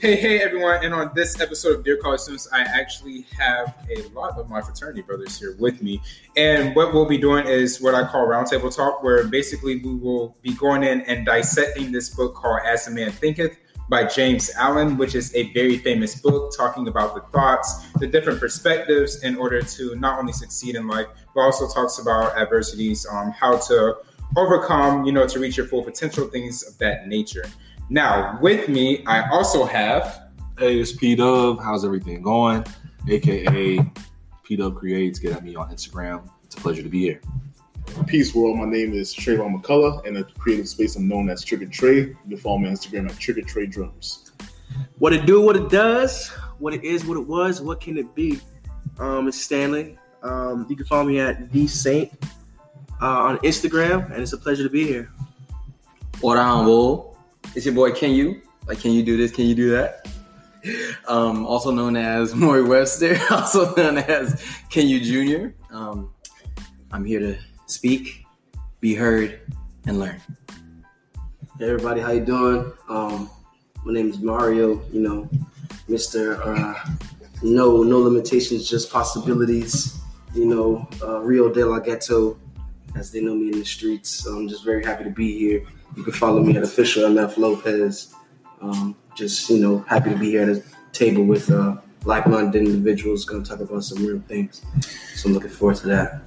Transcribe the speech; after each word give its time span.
Hey, 0.00 0.16
hey, 0.16 0.40
everyone. 0.40 0.82
And 0.82 0.94
on 0.94 1.10
this 1.14 1.38
episode 1.38 1.76
of 1.76 1.84
Dear 1.84 1.98
College 1.98 2.20
Students, 2.20 2.48
I 2.50 2.62
actually 2.62 3.26
have 3.38 3.76
a 3.94 4.08
lot 4.18 4.38
of 4.38 4.48
my 4.48 4.62
fraternity 4.62 5.02
brothers 5.02 5.38
here 5.38 5.54
with 5.58 5.82
me. 5.82 6.00
And 6.34 6.74
what 6.74 6.94
we'll 6.94 7.04
be 7.04 7.18
doing 7.18 7.46
is 7.46 7.78
what 7.78 7.94
I 7.94 8.06
call 8.06 8.26
roundtable 8.26 8.74
talk, 8.74 9.02
where 9.02 9.24
basically 9.24 9.76
we 9.76 9.96
will 9.96 10.34
be 10.40 10.54
going 10.54 10.82
in 10.82 11.02
and 11.02 11.26
dissecting 11.26 11.92
this 11.92 12.08
book 12.08 12.36
called 12.36 12.60
As 12.64 12.88
a 12.88 12.90
Man 12.90 13.12
Thinketh 13.12 13.58
by 13.90 14.04
James 14.04 14.50
Allen, 14.56 14.96
which 14.96 15.14
is 15.14 15.34
a 15.34 15.52
very 15.52 15.76
famous 15.76 16.18
book 16.18 16.56
talking 16.56 16.88
about 16.88 17.14
the 17.14 17.20
thoughts, 17.30 17.86
the 17.98 18.06
different 18.06 18.40
perspectives 18.40 19.22
in 19.24 19.36
order 19.36 19.60
to 19.60 19.94
not 19.96 20.18
only 20.18 20.32
succeed 20.32 20.74
in 20.74 20.88
life, 20.88 21.08
but 21.34 21.42
also 21.42 21.68
talks 21.68 21.98
about 21.98 22.34
adversities, 22.34 23.06
um, 23.12 23.30
how 23.32 23.58
to 23.58 23.98
overcome, 24.36 25.04
you 25.04 25.12
know, 25.12 25.26
to 25.26 25.38
reach 25.38 25.58
your 25.58 25.66
full 25.66 25.82
potential, 25.82 26.26
things 26.28 26.62
of 26.62 26.78
that 26.78 27.08
nature. 27.08 27.44
Now, 27.92 28.38
with 28.40 28.68
me, 28.68 29.04
I 29.04 29.28
also 29.30 29.64
have. 29.64 30.30
Hey, 30.56 30.78
it's 30.78 30.92
P 30.92 31.16
Dub. 31.16 31.60
How's 31.60 31.84
everything 31.84 32.22
going? 32.22 32.64
AKA 33.08 33.80
P 34.44 34.56
Dub 34.56 34.76
Creates. 34.76 35.18
Get 35.18 35.32
at 35.32 35.42
me 35.42 35.56
on 35.56 35.70
Instagram. 35.70 36.30
It's 36.44 36.54
a 36.54 36.60
pleasure 36.60 36.84
to 36.84 36.88
be 36.88 37.00
here. 37.00 37.20
Peace 38.06 38.32
world. 38.32 38.58
My 38.58 38.66
name 38.66 38.92
is 38.92 39.12
Trayvon 39.12 39.60
McCullough, 39.60 40.06
and 40.06 40.16
the 40.16 40.22
creative 40.38 40.68
space 40.68 40.94
I'm 40.94 41.08
known 41.08 41.28
as 41.28 41.42
Trigger 41.42 41.66
Trey. 41.66 41.96
You 41.96 42.16
can 42.28 42.36
follow 42.36 42.58
me 42.58 42.68
on 42.68 42.74
Instagram 42.74 43.10
at 43.10 43.18
Trigger 43.18 43.42
Trey 43.42 43.66
Drums. 43.66 44.30
What 45.00 45.12
it 45.12 45.26
do, 45.26 45.40
what 45.40 45.56
it 45.56 45.68
does, 45.68 46.28
what 46.60 46.72
it 46.72 46.84
is, 46.84 47.04
what 47.04 47.16
it 47.16 47.26
was, 47.26 47.60
what 47.60 47.80
can 47.80 47.98
it 47.98 48.14
be? 48.14 48.38
Um, 49.00 49.26
it's 49.26 49.42
Stanley. 49.42 49.98
Um, 50.22 50.64
you 50.68 50.76
can 50.76 50.86
follow 50.86 51.04
me 51.04 51.18
at 51.18 51.50
the 51.50 51.66
Saint 51.66 52.12
uh, 53.02 53.06
on 53.06 53.38
Instagram, 53.38 54.12
and 54.12 54.22
it's 54.22 54.32
a 54.32 54.38
pleasure 54.38 54.62
to 54.62 54.70
be 54.70 54.86
here. 54.86 55.10
What 56.20 56.38
on, 56.38 56.66
Bull? 56.66 57.09
It's 57.56 57.66
your 57.66 57.74
boy 57.74 57.90
Can 57.90 58.12
You? 58.12 58.40
Like, 58.68 58.78
can 58.78 58.92
you 58.92 59.02
do 59.02 59.16
this? 59.16 59.32
Can 59.32 59.46
you 59.46 59.56
do 59.56 59.70
that? 59.70 60.06
Um, 61.08 61.44
also 61.44 61.72
known 61.72 61.96
as 61.96 62.32
Maury 62.36 62.62
Webster, 62.62 63.18
also 63.30 63.74
known 63.74 63.98
as 63.98 64.44
Can 64.68 64.86
You 64.86 65.00
Junior. 65.00 65.52
Um, 65.72 66.14
I'm 66.92 67.04
here 67.04 67.18
to 67.18 67.36
speak, 67.66 68.24
be 68.78 68.94
heard, 68.94 69.40
and 69.86 69.98
learn. 69.98 70.20
Hey 71.58 71.70
everybody, 71.70 72.00
how 72.00 72.12
you 72.12 72.24
doing? 72.24 72.72
Um, 72.88 73.28
my 73.84 73.94
name 73.94 74.10
is 74.10 74.20
Mario. 74.20 74.80
You 74.92 75.00
know, 75.00 75.28
Mister 75.88 76.40
uh, 76.44 76.74
No 77.42 77.82
No 77.82 77.98
Limitations, 77.98 78.70
Just 78.70 78.92
Possibilities. 78.92 79.98
You 80.36 80.44
know, 80.44 80.88
uh, 81.02 81.18
Rio 81.18 81.52
de 81.52 81.66
la 81.66 81.80
Ghetto, 81.80 82.38
as 82.94 83.10
they 83.10 83.20
know 83.20 83.34
me 83.34 83.46
in 83.46 83.58
the 83.58 83.64
streets. 83.64 84.08
So 84.08 84.36
I'm 84.36 84.48
just 84.48 84.64
very 84.64 84.84
happy 84.84 85.02
to 85.02 85.10
be 85.10 85.36
here. 85.36 85.66
You 85.96 86.04
can 86.04 86.12
follow 86.12 86.42
me 86.42 86.56
at 86.56 86.62
official 86.62 87.04
MF 87.04 87.36
Lopez. 87.36 88.14
Um, 88.60 88.96
just 89.14 89.48
you 89.50 89.58
know, 89.58 89.78
happy 89.88 90.10
to 90.10 90.16
be 90.16 90.30
here 90.30 90.42
at 90.42 90.48
a 90.48 90.62
table 90.92 91.24
with 91.24 91.50
uh, 91.50 91.76
like-minded 92.04 92.62
individuals. 92.62 93.24
Going 93.24 93.42
to 93.42 93.50
talk 93.50 93.60
about 93.60 93.84
some 93.84 94.04
real 94.04 94.22
things. 94.28 94.62
So 95.16 95.28
I'm 95.28 95.34
looking 95.34 95.50
forward 95.50 95.76
to 95.78 95.88
that. 95.88 96.22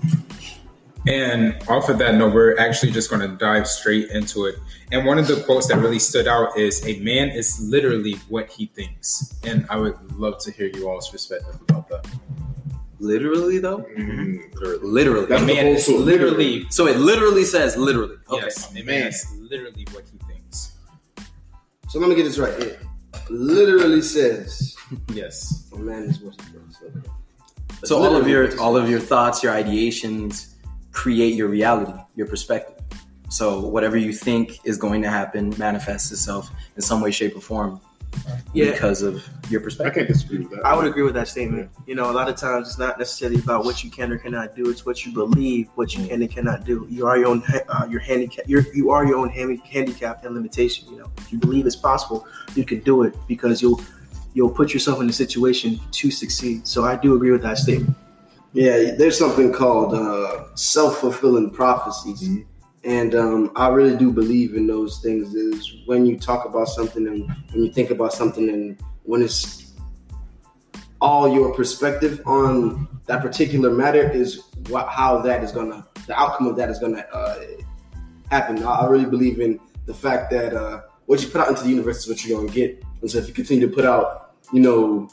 And 1.06 1.62
off 1.68 1.90
of 1.90 1.98
that 1.98 2.16
note, 2.16 2.34
we're 2.34 2.58
actually 2.58 2.92
just 2.92 3.10
going 3.10 3.22
to 3.30 3.36
dive 3.36 3.68
straight 3.68 4.10
into 4.12 4.46
it. 4.46 4.56
And 4.92 5.06
one 5.06 5.20
of 5.20 5.28
the 5.28 5.42
quotes 5.44 5.68
that 5.68 5.78
really 5.78 6.00
stood 6.00 6.28
out 6.28 6.58
is 6.58 6.86
A 6.88 7.00
man 7.00 7.30
is 7.30 7.60
literally 7.60 8.14
what 8.30 8.50
he 8.50 8.68
thinks. 8.68 9.38
And 9.44 9.66
I 9.70 9.76
would 9.78 9.98
love 10.14 10.40
to 10.44 10.52
hear 10.52 10.68
you 10.68 10.90
all's 10.90 11.10
perspective. 11.10 11.60
Literally, 13.04 13.60
though? 13.60 13.80
Mm, 13.98 14.82
Literally. 14.82 15.26
That's 15.26 15.42
the 15.42 15.48
man 15.48 15.66
whole 15.66 15.76
is 15.76 15.86
source. 15.86 16.00
literally, 16.02 16.66
So 16.70 16.88
it 16.88 16.98
literally 16.98 17.44
says 17.44 17.76
literally. 17.76 18.16
Okay. 18.30 18.46
yes, 18.46 18.72
a 18.74 18.84
man 18.84 19.08
is 19.08 19.26
literally 19.40 19.86
what 19.92 20.06
he 20.12 20.18
thinks. 20.26 20.74
So 21.90 22.00
let 22.00 22.08
me 22.10 22.16
get 22.16 22.24
this 22.24 22.38
right. 22.40 22.54
It 22.54 22.80
literally 23.30 24.02
says, 24.02 24.76
Yes. 25.14 25.70
"A 25.74 25.78
man 25.80 26.04
is 26.04 26.20
what 26.22 26.34
he 26.40 26.48
thinks." 26.54 26.78
Okay. 26.82 27.10
So 27.84 28.02
all 28.02 28.16
of 28.16 28.28
your 28.28 28.58
all 28.60 28.78
of 28.78 28.90
your 28.90 29.00
thoughts, 29.02 29.44
your 29.44 29.54
ideations 29.54 30.54
create 30.94 31.36
your 31.36 31.50
reality, 31.50 31.94
your 32.16 32.28
perspective. 32.28 32.78
So 33.30 33.60
whatever 33.76 33.98
you 33.98 34.14
think 34.14 34.60
is 34.64 34.78
going 34.78 35.02
to 35.02 35.10
happen 35.10 35.54
manifests 35.58 36.12
itself 36.12 36.50
in 36.76 36.82
some 36.82 37.02
way, 37.02 37.12
shape, 37.12 37.36
or 37.36 37.42
form 37.42 37.82
Yeah. 38.54 38.72
because 38.72 39.02
of 39.02 39.16
your 39.50 39.62
perspective. 39.62 39.62
I 39.62 39.64
perspective. 39.64 39.94
can't 39.96 40.08
disagree 40.08 40.38
with 40.40 40.52
that. 40.52 40.66
I 40.66 40.76
would 40.76 40.86
agree 40.86 41.04
with 41.04 41.16
that 41.16 41.28
statement. 41.28 41.70
You 41.88 41.96
know, 41.96 42.12
a 42.12 42.14
lot 42.14 42.30
of 42.30 42.36
times 42.36 42.68
it's 42.68 42.78
not 42.78 43.00
necessarily 43.00 43.40
about 43.40 43.66
what 43.66 43.84
you 43.84 43.90
can 43.90 44.12
or 44.12 44.18
cannot 44.18 44.56
do; 44.56 44.70
it's 44.70 44.86
what 44.86 45.06
you 45.06 45.12
believe, 45.14 45.70
what 45.76 45.96
you 45.96 46.08
can 46.08 46.22
and 46.22 46.32
cannot 46.32 46.66
do. 46.66 46.86
You 46.90 47.08
are 47.08 47.18
your 47.18 47.28
own, 47.28 47.44
uh, 47.70 47.88
your 47.90 48.00
handicap. 48.00 48.46
You're, 48.48 48.66
you 48.74 48.92
are 48.92 49.06
your 49.06 49.18
own 49.18 49.30
handi- 49.30 49.62
handicap 49.70 50.24
and 50.26 50.36
limitation. 50.36 50.88
You 50.90 51.00
know, 51.00 51.12
if 51.18 51.32
you 51.32 51.40
believe 51.40 51.66
it's 51.66 51.76
possible, 51.76 52.28
you 52.56 52.64
can 52.66 52.80
do 52.82 53.04
it 53.04 53.16
because 53.28 53.62
you'll 53.62 53.82
you'll 54.34 54.50
put 54.52 54.74
yourself 54.74 55.02
in 55.02 55.10
a 55.10 55.14
situation 55.14 55.80
to 55.92 56.12
succeed. 56.12 56.68
So 56.68 56.86
I 56.86 56.96
do 56.96 57.16
agree 57.16 57.32
with 57.32 57.42
that 57.44 57.58
statement. 57.58 57.96
Yeah, 58.54 58.92
there's 58.96 59.18
something 59.18 59.52
called 59.52 59.96
uh, 59.96 60.46
self 60.56 61.00
fulfilling 61.00 61.50
prophecies. 61.50 62.22
Mhm. 62.30 62.46
And 62.84 63.16
um, 63.16 63.52
I 63.56 63.70
really 63.70 63.96
do 63.98 64.12
believe 64.12 64.56
in 64.56 64.68
those 64.68 65.00
things. 65.00 65.34
Is 65.34 65.84
when 65.86 66.06
you 66.06 66.18
talk 66.18 66.46
about 66.46 66.68
something 66.68 67.08
and 67.08 67.28
when 67.52 67.64
you 67.64 67.72
think 67.72 67.92
about 67.92 68.14
something, 68.14 68.50
and 68.50 68.78
when 69.04 69.22
it's 69.22 69.74
all 71.00 71.28
your 71.28 71.54
perspective 71.54 72.22
on 72.26 72.88
that 73.08 73.22
particular 73.22 73.70
matter 73.70 74.10
is 74.10 74.44
what, 74.70 74.88
how 74.88 75.20
that 75.20 75.44
is 75.44 75.52
gonna, 75.52 75.86
the 76.08 76.18
outcome 76.18 76.48
of 76.48 76.56
that 76.56 76.70
is 76.70 76.80
gonna 76.80 77.06
uh, 77.12 77.44
happen. 78.32 78.64
I, 78.64 78.88
really 78.88 79.06
believe 79.06 79.42
in 79.42 79.60
the 79.86 79.94
fact 79.94 80.32
that 80.32 80.54
uh, 80.54 80.84
what 81.06 81.22
you 81.22 81.28
put 81.28 81.42
out 81.42 81.50
into 81.50 81.64
the 81.64 81.70
universe 81.70 82.04
is 82.04 82.08
what 82.08 82.26
you're 82.26 82.40
gonna 82.40 82.52
get. 82.52 82.82
And 83.02 83.12
so 83.12 83.18
if 83.18 83.28
you 83.28 83.34
continue 83.34 83.68
to 83.68 83.74
put 83.74 83.84
out, 83.84 84.36
you 84.54 84.62
know, 84.62 85.10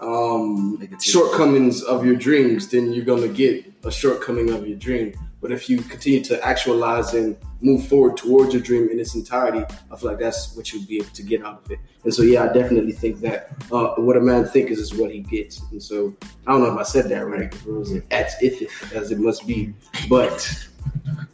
um, 0.00 0.88
shortcomings 0.98 1.82
of 1.82 2.04
your 2.04 2.16
dreams, 2.16 2.68
then 2.68 2.92
you're 2.92 3.04
gonna 3.04 3.28
get 3.28 3.70
a 3.84 3.90
shortcoming 3.90 4.50
of 4.50 4.66
your 4.66 4.78
dream. 4.78 5.12
But 5.40 5.52
if 5.52 5.70
you 5.70 5.78
continue 5.78 6.22
to 6.24 6.44
actualize 6.46 7.14
and 7.14 7.36
move 7.62 7.86
forward 7.88 8.16
towards 8.16 8.52
your 8.52 8.62
dream 8.62 8.90
in 8.90 9.00
its 9.00 9.14
entirety, 9.14 9.64
I 9.90 9.96
feel 9.96 10.10
like 10.10 10.18
that's 10.18 10.54
what 10.54 10.72
you'll 10.72 10.86
be 10.86 10.96
able 10.96 11.10
to 11.10 11.22
get 11.22 11.44
out 11.44 11.62
of 11.64 11.70
it. 11.70 11.78
And 12.04 12.12
so, 12.12 12.22
yeah, 12.22 12.44
I 12.44 12.52
definitely 12.52 12.92
think 12.92 13.20
that 13.20 13.50
uh, 13.72 13.94
what 13.96 14.16
a 14.16 14.20
man 14.20 14.44
thinks 14.44 14.72
is 14.72 14.94
what 14.94 15.10
he 15.10 15.20
gets. 15.20 15.62
And 15.70 15.82
so, 15.82 16.14
I 16.46 16.52
don't 16.52 16.62
know 16.62 16.72
if 16.72 16.78
I 16.78 16.82
said 16.82 17.08
that 17.08 17.26
right. 17.26 17.54
It 17.54 17.66
was 17.66 17.92
as 18.10 18.34
if 18.40 18.92
as 18.94 19.10
it 19.10 19.18
must 19.18 19.46
be, 19.46 19.72
but 20.08 20.68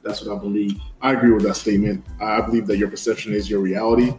that's 0.02 0.24
what 0.24 0.36
I 0.36 0.40
believe. 0.40 0.80
I 1.00 1.12
agree 1.12 1.32
with 1.32 1.42
that 1.44 1.56
statement. 1.56 2.04
I 2.20 2.40
believe 2.40 2.66
that 2.68 2.78
your 2.78 2.88
perception 2.88 3.32
is 3.32 3.50
your 3.50 3.60
reality, 3.60 4.14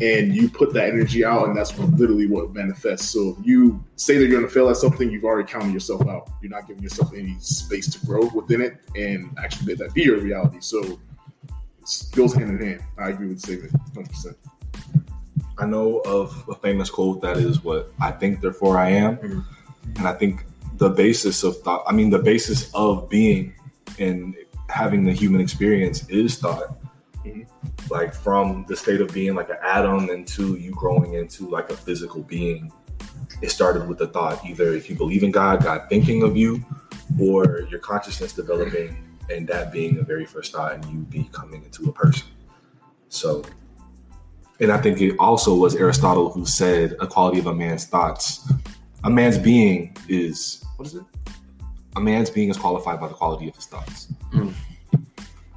and 0.00 0.34
you 0.34 0.48
put 0.48 0.72
that 0.74 0.88
energy 0.88 1.24
out, 1.24 1.48
and 1.48 1.56
that's 1.56 1.76
what, 1.76 1.90
literally 1.90 2.26
what 2.26 2.52
manifests. 2.52 3.08
So 3.10 3.36
if 3.38 3.46
you 3.46 3.82
say 3.96 4.18
that 4.18 4.26
you're 4.26 4.38
going 4.38 4.46
to 4.46 4.52
fail 4.52 4.68
at 4.68 4.76
something, 4.76 5.10
you've 5.10 5.24
already 5.24 5.50
counted 5.50 5.72
yourself 5.72 6.06
out. 6.08 6.30
You're 6.42 6.50
not 6.50 6.66
giving 6.66 6.82
yourself 6.82 7.12
any 7.14 7.36
space 7.38 7.88
to 7.92 8.06
grow 8.06 8.28
within 8.34 8.60
it, 8.60 8.78
and 8.96 9.36
actually 9.38 9.74
let 9.74 9.78
that 9.78 9.94
be 9.94 10.02
your 10.02 10.18
reality. 10.18 10.58
So 10.60 10.82
it 10.82 12.08
goes 12.12 12.34
hand 12.34 12.50
in 12.50 12.66
hand. 12.66 12.82
I 12.98 13.10
agree 13.10 13.28
with 13.28 13.40
the 13.40 13.46
statement, 13.46 13.72
hundred 13.94 14.10
percent. 14.10 14.36
I 15.58 15.66
know 15.66 15.98
of 16.00 16.44
a 16.48 16.54
famous 16.56 16.90
quote 16.90 17.20
that 17.22 17.36
is 17.36 17.62
what 17.62 17.92
I 18.00 18.10
think, 18.10 18.40
therefore 18.40 18.76
I 18.78 18.90
am. 18.90 19.16
Mhm. 19.18 19.44
And 19.96 20.08
I 20.08 20.12
think 20.12 20.44
the 20.78 20.90
basis 20.90 21.44
of 21.44 21.60
thought, 21.62 21.84
I 21.86 21.92
mean, 21.92 22.10
the 22.10 22.18
basis 22.18 22.70
of 22.74 23.08
being 23.08 23.54
and 23.98 24.34
having 24.68 25.04
the 25.04 25.12
human 25.12 25.40
experience 25.40 26.08
is 26.08 26.36
thought. 26.38 26.78
Mhm. 27.24 27.46
Like 27.90 28.14
from 28.14 28.64
the 28.68 28.76
state 28.76 29.00
of 29.00 29.12
being 29.12 29.34
like 29.34 29.50
an 29.50 29.56
atom 29.62 30.10
into 30.10 30.56
you 30.56 30.70
growing 30.72 31.14
into 31.14 31.48
like 31.48 31.70
a 31.70 31.76
physical 31.76 32.22
being. 32.22 32.72
It 33.40 33.50
started 33.50 33.88
with 33.88 33.98
the 33.98 34.06
thought 34.08 34.44
either 34.44 34.72
if 34.74 34.88
you 34.88 34.96
believe 34.96 35.22
in 35.22 35.30
God, 35.30 35.62
God 35.62 35.86
thinking 35.88 36.22
of 36.22 36.36
you, 36.36 36.64
or 37.20 37.62
your 37.70 37.80
consciousness 37.80 38.32
developing 38.32 38.96
and 39.30 39.46
that 39.48 39.72
being 39.72 39.96
the 39.96 40.02
very 40.02 40.26
first 40.26 40.52
thought 40.52 40.74
and 40.74 40.84
you 40.86 40.98
becoming 41.00 41.64
into 41.64 41.88
a 41.88 41.92
person. 41.92 42.28
So 43.08 43.42
and 44.60 44.70
I 44.70 44.78
think 44.78 45.00
it 45.00 45.16
also 45.18 45.54
was 45.54 45.74
Aristotle 45.74 46.30
who 46.30 46.46
said 46.46 46.96
a 47.00 47.06
quality 47.06 47.40
of 47.40 47.46
a 47.46 47.54
man's 47.54 47.86
thoughts. 47.86 48.50
A 49.02 49.10
man's 49.10 49.38
being 49.38 49.96
is 50.08 50.64
what 50.76 50.86
is 50.86 50.94
it? 50.94 51.04
A 51.96 52.00
man's 52.00 52.30
being 52.30 52.50
is 52.50 52.56
qualified 52.56 53.00
by 53.00 53.08
the 53.08 53.14
quality 53.14 53.48
of 53.48 53.56
his 53.56 53.66
thoughts. 53.66 54.12
Mm. 54.32 54.54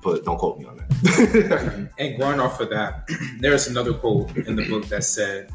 But 0.07 0.23
don't 0.23 0.37
quote 0.37 0.57
me 0.57 0.63
on 0.63 0.77
that. 0.77 1.89
And 1.99 2.17
going 2.17 2.39
off 2.39 2.61
of 2.61 2.69
that, 2.69 3.09
there's 3.39 3.67
another 3.67 3.93
quote 3.93 4.37
in 4.37 4.55
the 4.55 4.65
book 4.69 4.85
that 4.85 5.03
said, 5.03 5.51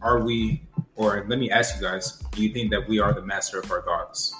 Are 0.00 0.20
we, 0.20 0.62
or 0.94 1.26
let 1.28 1.40
me 1.40 1.50
ask 1.50 1.74
you 1.74 1.82
guys, 1.82 2.18
do 2.30 2.44
you 2.44 2.52
think 2.52 2.70
that 2.70 2.88
we 2.88 3.00
are 3.00 3.12
the 3.12 3.22
master 3.22 3.58
of 3.58 3.68
our 3.72 3.82
thoughts? 3.82 4.32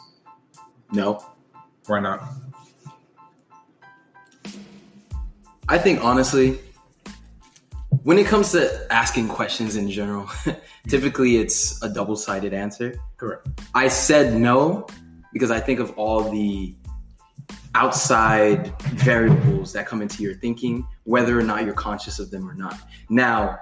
No. 0.93 1.26
Why 1.87 1.99
not? 1.99 2.23
I 5.69 5.76
think 5.79 6.05
honestly, 6.05 6.61
when 8.05 8.17
it 8.17 8.29
comes 8.29 8.52
to 8.52 8.87
asking 8.93 9.26
questions 9.26 9.75
in 9.75 9.90
general, 9.90 10.31
typically 10.88 11.38
it's 11.38 11.82
a 11.82 11.88
double 11.88 12.14
sided 12.14 12.55
answer. 12.55 12.94
Correct. 13.17 13.49
I 13.75 13.88
said 13.88 14.40
no 14.40 14.87
because 15.32 15.50
I 15.50 15.58
think 15.58 15.81
of 15.81 15.90
all 15.99 16.31
the 16.31 16.76
outside 17.76 18.73
variables 18.94 19.70
that 19.75 19.87
come 19.87 20.00
into 20.00 20.23
your 20.23 20.34
thinking, 20.34 20.87
whether 21.05 21.38
or 21.38 21.43
not 21.43 21.62
you're 21.64 21.75
conscious 21.75 22.19
of 22.19 22.31
them 22.31 22.49
or 22.49 22.55
not. 22.55 22.81
Now, 23.11 23.58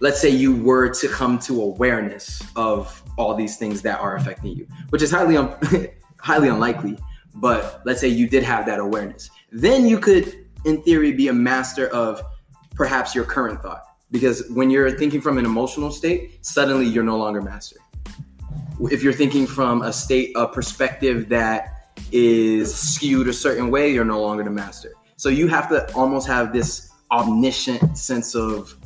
let's 0.00 0.20
say 0.20 0.28
you 0.28 0.56
were 0.56 0.88
to 0.88 1.08
come 1.08 1.38
to 1.38 1.62
awareness 1.62 2.42
of 2.56 3.00
all 3.16 3.36
these 3.36 3.56
things 3.56 3.80
that 3.82 4.00
are 4.00 4.16
affecting 4.16 4.56
you, 4.56 4.66
which 4.88 5.02
is 5.02 5.10
highly 5.12 5.36
un- 5.36 5.56
highly 6.18 6.48
unlikely. 6.48 6.98
But 7.36 7.80
let's 7.84 8.00
say 8.00 8.08
you 8.08 8.28
did 8.28 8.42
have 8.42 8.66
that 8.66 8.80
awareness, 8.80 9.30
then 9.52 9.86
you 9.86 10.00
could, 10.00 10.46
in 10.64 10.82
theory, 10.82 11.12
be 11.12 11.28
a 11.28 11.32
master 11.32 11.86
of 11.88 12.22
perhaps 12.74 13.14
your 13.14 13.24
current 13.24 13.62
thought. 13.62 13.84
Because 14.10 14.48
when 14.50 14.68
you're 14.68 14.90
thinking 14.98 15.20
from 15.20 15.38
an 15.38 15.44
emotional 15.44 15.92
state, 15.92 16.44
suddenly 16.44 16.86
you're 16.86 17.04
no 17.04 17.16
longer 17.16 17.40
master. 17.40 17.76
If 18.80 19.04
you're 19.04 19.12
thinking 19.12 19.46
from 19.46 19.82
a 19.82 19.92
state, 19.92 20.32
a 20.34 20.48
perspective 20.48 21.28
that 21.28 21.73
is 22.14 22.72
skewed 22.72 23.26
a 23.26 23.32
certain 23.32 23.72
way, 23.72 23.92
you're 23.92 24.04
no 24.04 24.22
longer 24.22 24.44
the 24.44 24.50
master. 24.50 24.92
So 25.16 25.28
you 25.28 25.48
have 25.48 25.68
to 25.70 25.92
almost 25.94 26.28
have 26.28 26.52
this 26.52 26.90
omniscient 27.10 27.98
sense 27.98 28.36
of 28.36 28.76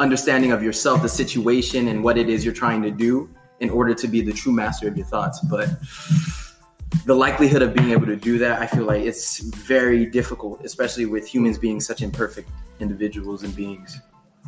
understanding 0.00 0.50
of 0.50 0.60
yourself, 0.60 1.00
the 1.00 1.08
situation, 1.08 1.86
and 1.86 2.02
what 2.02 2.18
it 2.18 2.28
is 2.28 2.44
you're 2.44 2.52
trying 2.52 2.82
to 2.82 2.90
do 2.90 3.30
in 3.60 3.70
order 3.70 3.94
to 3.94 4.08
be 4.08 4.22
the 4.22 4.32
true 4.32 4.50
master 4.50 4.88
of 4.88 4.96
your 4.96 5.06
thoughts. 5.06 5.38
But 5.48 5.68
the 7.06 7.14
likelihood 7.14 7.62
of 7.62 7.74
being 7.74 7.90
able 7.90 8.06
to 8.06 8.16
do 8.16 8.38
that, 8.38 8.60
I 8.60 8.66
feel 8.66 8.84
like 8.84 9.02
it's 9.02 9.38
very 9.38 10.06
difficult, 10.06 10.64
especially 10.64 11.06
with 11.06 11.28
humans 11.28 11.58
being 11.58 11.80
such 11.80 12.02
imperfect 12.02 12.50
individuals 12.80 13.44
and 13.44 13.54
beings. 13.54 14.00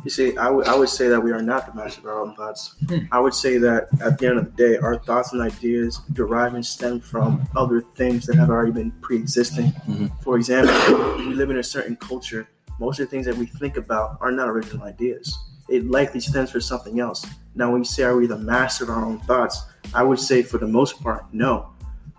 You 0.03 0.09
see, 0.11 0.37
I 0.37 0.49
would 0.49 0.67
I 0.67 0.75
would 0.75 0.89
say 0.89 1.07
that 1.09 1.19
we 1.19 1.31
are 1.31 1.41
not 1.41 1.65
the 1.67 1.73
master 1.73 2.01
of 2.01 2.05
our 2.05 2.21
own 2.21 2.35
thoughts. 2.35 2.75
I 3.11 3.19
would 3.19 3.33
say 3.33 3.57
that 3.57 3.89
at 3.99 4.17
the 4.17 4.27
end 4.27 4.37
of 4.37 4.45
the 4.45 4.51
day, 4.51 4.77
our 4.77 4.97
thoughts 4.99 5.33
and 5.33 5.41
ideas 5.41 5.99
derive 6.13 6.53
and 6.53 6.65
stem 6.65 6.99
from 6.99 7.47
other 7.55 7.81
things 7.81 8.25
that 8.27 8.35
have 8.35 8.49
already 8.49 8.71
been 8.71 8.91
pre-existing. 9.01 9.73
Mhm. 9.87 10.11
For 10.23 10.37
example, 10.37 10.73
we 11.17 11.33
live 11.33 11.49
in 11.49 11.57
a 11.57 11.63
certain 11.63 11.95
culture. 11.95 12.47
Most 12.79 12.99
of 12.99 13.07
the 13.07 13.11
things 13.11 13.25
that 13.25 13.35
we 13.35 13.47
think 13.47 13.75
about 13.75 14.17
are 14.21 14.31
not 14.31 14.47
original 14.47 14.85
ideas. 14.85 15.37
It 15.67 15.89
likely 15.89 16.19
stems 16.19 16.51
from 16.51 16.61
something 16.61 16.99
else. 16.99 17.25
Now, 17.55 17.71
when 17.71 17.81
you 17.81 17.85
say 17.85 18.03
are 18.03 18.15
we 18.15 18.27
the 18.27 18.37
master 18.37 18.83
of 18.85 18.91
our 18.91 19.03
own 19.03 19.19
thoughts, 19.21 19.63
I 19.93 20.03
would 20.03 20.19
say 20.19 20.43
for 20.43 20.59
the 20.59 20.67
most 20.67 21.01
part, 21.01 21.25
no, 21.33 21.69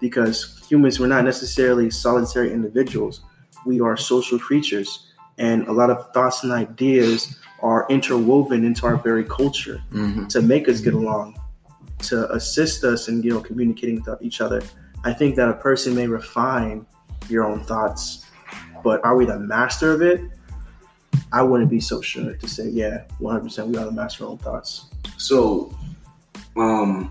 because 0.01 0.61
humans 0.69 0.99
we're 1.01 1.07
not 1.07 1.25
necessarily 1.25 1.91
solitary 1.91 2.53
individuals. 2.53 3.21
We 3.65 3.81
are 3.81 3.97
social 3.97 4.39
creatures, 4.39 5.07
and 5.39 5.67
a 5.69 5.73
lot 5.73 5.91
of 5.91 6.13
thoughts 6.13 6.43
and 6.43 6.53
ideas 6.53 7.37
are 7.61 7.87
interwoven 7.89 8.65
into 8.65 8.87
our 8.87 8.97
very 8.97 9.25
culture 9.25 9.81
Mhm. 9.93 10.29
to 10.29 10.43
make 10.43 10.69
us 10.69 10.81
get 10.81 10.95
along, 10.95 11.39
to 12.03 12.31
assist 12.33 12.85
us 12.85 13.09
in 13.09 13.23
you 13.23 13.31
know 13.31 13.41
communicating 13.41 14.03
with 14.07 14.23
each 14.23 14.41
other. 14.41 14.63
I 15.05 15.13
think 15.13 15.37
that 15.37 15.49
a 15.49 15.55
person 15.55 15.95
may 15.95 16.07
refine 16.07 16.87
your 17.29 17.45
own 17.45 17.61
thoughts, 17.65 18.25
but 18.85 19.05
are 19.05 19.17
we 19.17 19.27
the 19.27 19.39
master 19.39 19.93
of 19.93 20.03
it? 20.03 20.21
I 21.33 21.43
wouldn't 21.43 21.71
be 21.71 21.81
so 21.81 22.01
sure 22.01 22.33
to 22.35 22.49
say, 22.49 22.69
yeah, 22.69 23.03
100% 23.21 23.69
we 23.69 23.77
are 23.77 23.85
the 23.85 23.93
master 23.93 24.25
of 24.25 24.29
our 24.29 24.33
own 24.33 24.39
thoughts. 24.39 24.87
So, 25.19 25.75
um, 26.57 27.11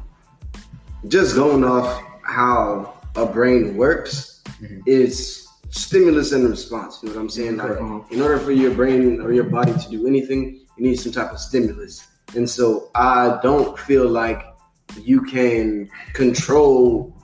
just 1.07 1.35
going 1.35 1.63
off 1.63 2.01
how 2.23 2.93
a 3.15 3.25
brain 3.25 3.77
works 3.77 4.41
Mhm. 4.61 4.81
is 4.85 5.46
stimulus 5.77 6.31
and 6.31 6.49
response. 6.49 6.99
You 7.01 7.09
know 7.09 7.15
what 7.15 7.21
I'm 7.21 7.29
saying? 7.29 7.57
Like, 7.57 8.11
in 8.11 8.21
order 8.21 8.39
for 8.39 8.51
your 8.51 8.73
brain 8.73 9.21
or 9.21 9.31
your 9.31 9.45
body 9.45 9.73
to 9.73 9.89
do 9.89 10.07
anything, 10.07 10.65
you 10.77 10.83
need 10.83 10.95
some 10.95 11.11
type 11.11 11.31
of 11.31 11.39
stimulus. 11.39 12.05
And 12.35 12.49
so, 12.49 12.89
I 12.95 13.39
don't 13.41 13.77
feel 13.79 14.07
like 14.07 14.43
you 15.01 15.21
can 15.21 15.89
control 16.13 17.15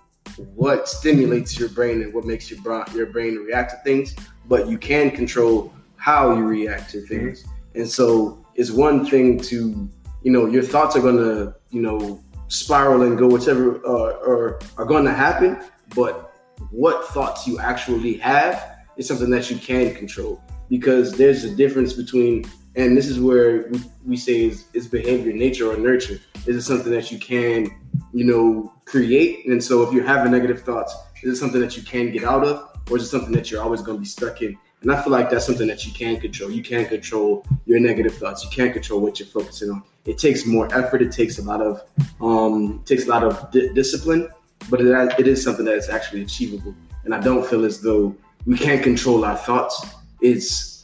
what 0.55 0.87
stimulates 0.87 1.59
your 1.59 1.69
brain 1.69 2.01
and 2.01 2.13
what 2.13 2.25
makes 2.25 2.49
your 2.49 2.61
bra- 2.61 2.85
your 2.93 3.07
brain 3.07 3.37
react 3.37 3.71
to 3.71 3.77
things, 3.83 4.15
but 4.47 4.67
you 4.67 4.77
can 4.77 5.11
control 5.11 5.73
how 5.95 6.35
you 6.35 6.43
react 6.43 6.91
to 6.91 7.01
things. 7.01 7.45
And 7.75 7.87
so, 7.87 8.45
it's 8.55 8.71
one 8.71 9.05
thing 9.05 9.39
to 9.39 9.89
you 10.21 10.31
know 10.31 10.45
your 10.45 10.63
thoughts 10.63 10.95
are 10.95 11.01
gonna 11.01 11.55
you 11.69 11.81
know 11.81 12.23
spiral 12.47 13.01
and 13.01 13.17
go 13.17 13.27
whichever 13.27 13.83
uh, 13.85 14.13
or 14.27 14.59
are 14.77 14.85
going 14.85 15.03
to 15.03 15.13
happen 15.13 15.59
but 15.95 16.32
what 16.71 17.05
thoughts 17.07 17.47
you 17.47 17.59
actually 17.59 18.17
have 18.17 18.77
is 18.97 19.07
something 19.07 19.29
that 19.29 19.49
you 19.49 19.57
can 19.57 19.93
control. 19.95 20.41
Because 20.69 21.13
there's 21.13 21.43
a 21.43 21.55
difference 21.55 21.93
between 21.93 22.45
and 22.75 22.97
this 22.97 23.07
is 23.07 23.19
where 23.19 23.69
we, 24.03 24.17
say 24.17 24.45
is, 24.45 24.65
is 24.73 24.87
behavior 24.87 25.31
nature 25.31 25.71
or 25.71 25.77
nurture. 25.77 26.19
Is 26.47 26.55
it 26.55 26.63
something 26.63 26.91
that 26.91 27.11
you 27.11 27.19
can 27.19 27.69
you 28.13 28.25
know 28.25 28.73
create? 28.85 29.45
And 29.45 29.63
so 29.63 29.83
if 29.83 29.93
you're 29.93 30.05
having 30.05 30.31
negative 30.31 30.63
thoughts 30.63 30.95
is 31.23 31.37
it 31.37 31.39
something 31.39 31.61
that 31.61 31.77
you 31.77 31.83
can 31.83 32.11
get 32.11 32.23
out 32.23 32.43
of? 32.43 32.69
Or 32.91 32.97
is 32.97 33.03
it 33.03 33.07
something 33.07 33.31
that 33.31 33.49
you're 33.49 33.63
always 33.63 33.81
going 33.81 33.97
to 33.97 34.01
be 34.01 34.07
stuck 34.07 34.41
in? 34.41 34.57
And 34.81 34.91
i 34.91 35.01
feel 35.01 35.13
like 35.13 35.29
that's 35.29 35.45
something 35.45 35.67
that 35.67 35.85
you 35.85 35.93
can 35.93 36.19
control. 36.19 36.51
You 36.51 36.61
can't 36.61 36.89
control 36.89 37.45
your 37.65 37.79
negative 37.79 38.17
thoughts. 38.17 38.43
You 38.43 38.49
can't 38.49 38.73
control 38.73 38.99
what 38.99 39.17
you're 39.17 39.29
focusing 39.29 39.69
on. 39.71 39.83
It 40.03 40.17
takes 40.17 40.45
more 40.45 40.67
effort. 40.75 41.01
It 41.01 41.13
takes 41.13 41.39
a 41.39 41.41
lot 41.41 41.61
of 41.61 41.81
um 42.19 42.83
takes 42.85 43.05
a 43.05 43.09
lot 43.09 43.23
of 43.23 43.51
di- 43.51 43.71
discipline 43.73 44.27
but 44.69 44.81
it, 44.81 45.19
it 45.19 45.27
is 45.27 45.43
something 45.43 45.65
that 45.65 45.75
is 45.75 45.89
actually 45.89 46.21
achievable 46.21 46.73
and 47.05 47.13
i 47.13 47.19
don't 47.19 47.45
feel 47.45 47.63
as 47.65 47.81
though 47.81 48.15
we 48.45 48.57
can't 48.57 48.83
control 48.83 49.23
our 49.25 49.37
thoughts 49.37 49.85
it's 50.21 50.83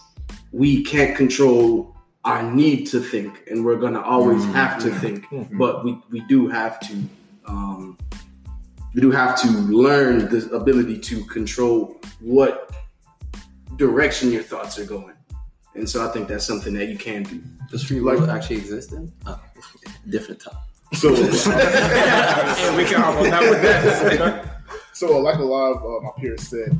we 0.51 0.83
can't 0.83 1.15
control 1.15 1.95
our 2.25 2.43
need 2.51 2.85
to 2.85 2.99
think 2.99 3.41
and 3.49 3.63
we're 3.63 3.77
gonna 3.77 4.01
always 4.01 4.43
Mm. 4.45 4.53
have 4.53 4.81
to 4.83 4.89
think 4.95 5.25
but 5.57 5.83
we 5.85 5.97
we 6.09 6.19
do 6.27 6.47
have 6.47 6.79
to 6.81 6.93
um 7.45 7.97
we 8.93 9.01
do 9.01 9.11
have 9.11 9.39
to 9.41 9.47
learn 9.85 10.27
the 10.29 10.49
ability 10.61 10.97
to 10.99 11.23
control 11.25 11.99
what 12.19 12.71
direction 13.77 14.31
your 14.31 14.43
thoughts 14.43 14.77
are 14.79 14.85
going 14.85 15.15
and 15.75 15.87
so 15.89 16.05
i 16.07 16.11
think 16.11 16.27
that's 16.27 16.45
something 16.45 16.73
that 16.73 16.87
you 16.87 16.97
can 16.97 17.23
do 17.23 17.41
Does 17.71 17.83
free 17.83 18.01
will 18.01 18.29
actually 18.29 18.57
exist 18.57 18.91
in? 18.93 19.11
Oh, 19.25 19.39
different 20.09 20.41
topic. 20.41 20.68
So, 20.93 21.09
and 21.15 22.77
we 22.77 22.83
can 22.83 22.99
hop 23.01 23.15
on 23.15 23.23
with 23.23 23.61
that. 23.61 24.61
so 24.93 25.19
like 25.19 25.39
a 25.39 25.43
lot 25.43 25.71
of 25.71 25.77
uh, 25.77 26.05
my 26.05 26.11
peers 26.19 26.47
said, 26.47 26.79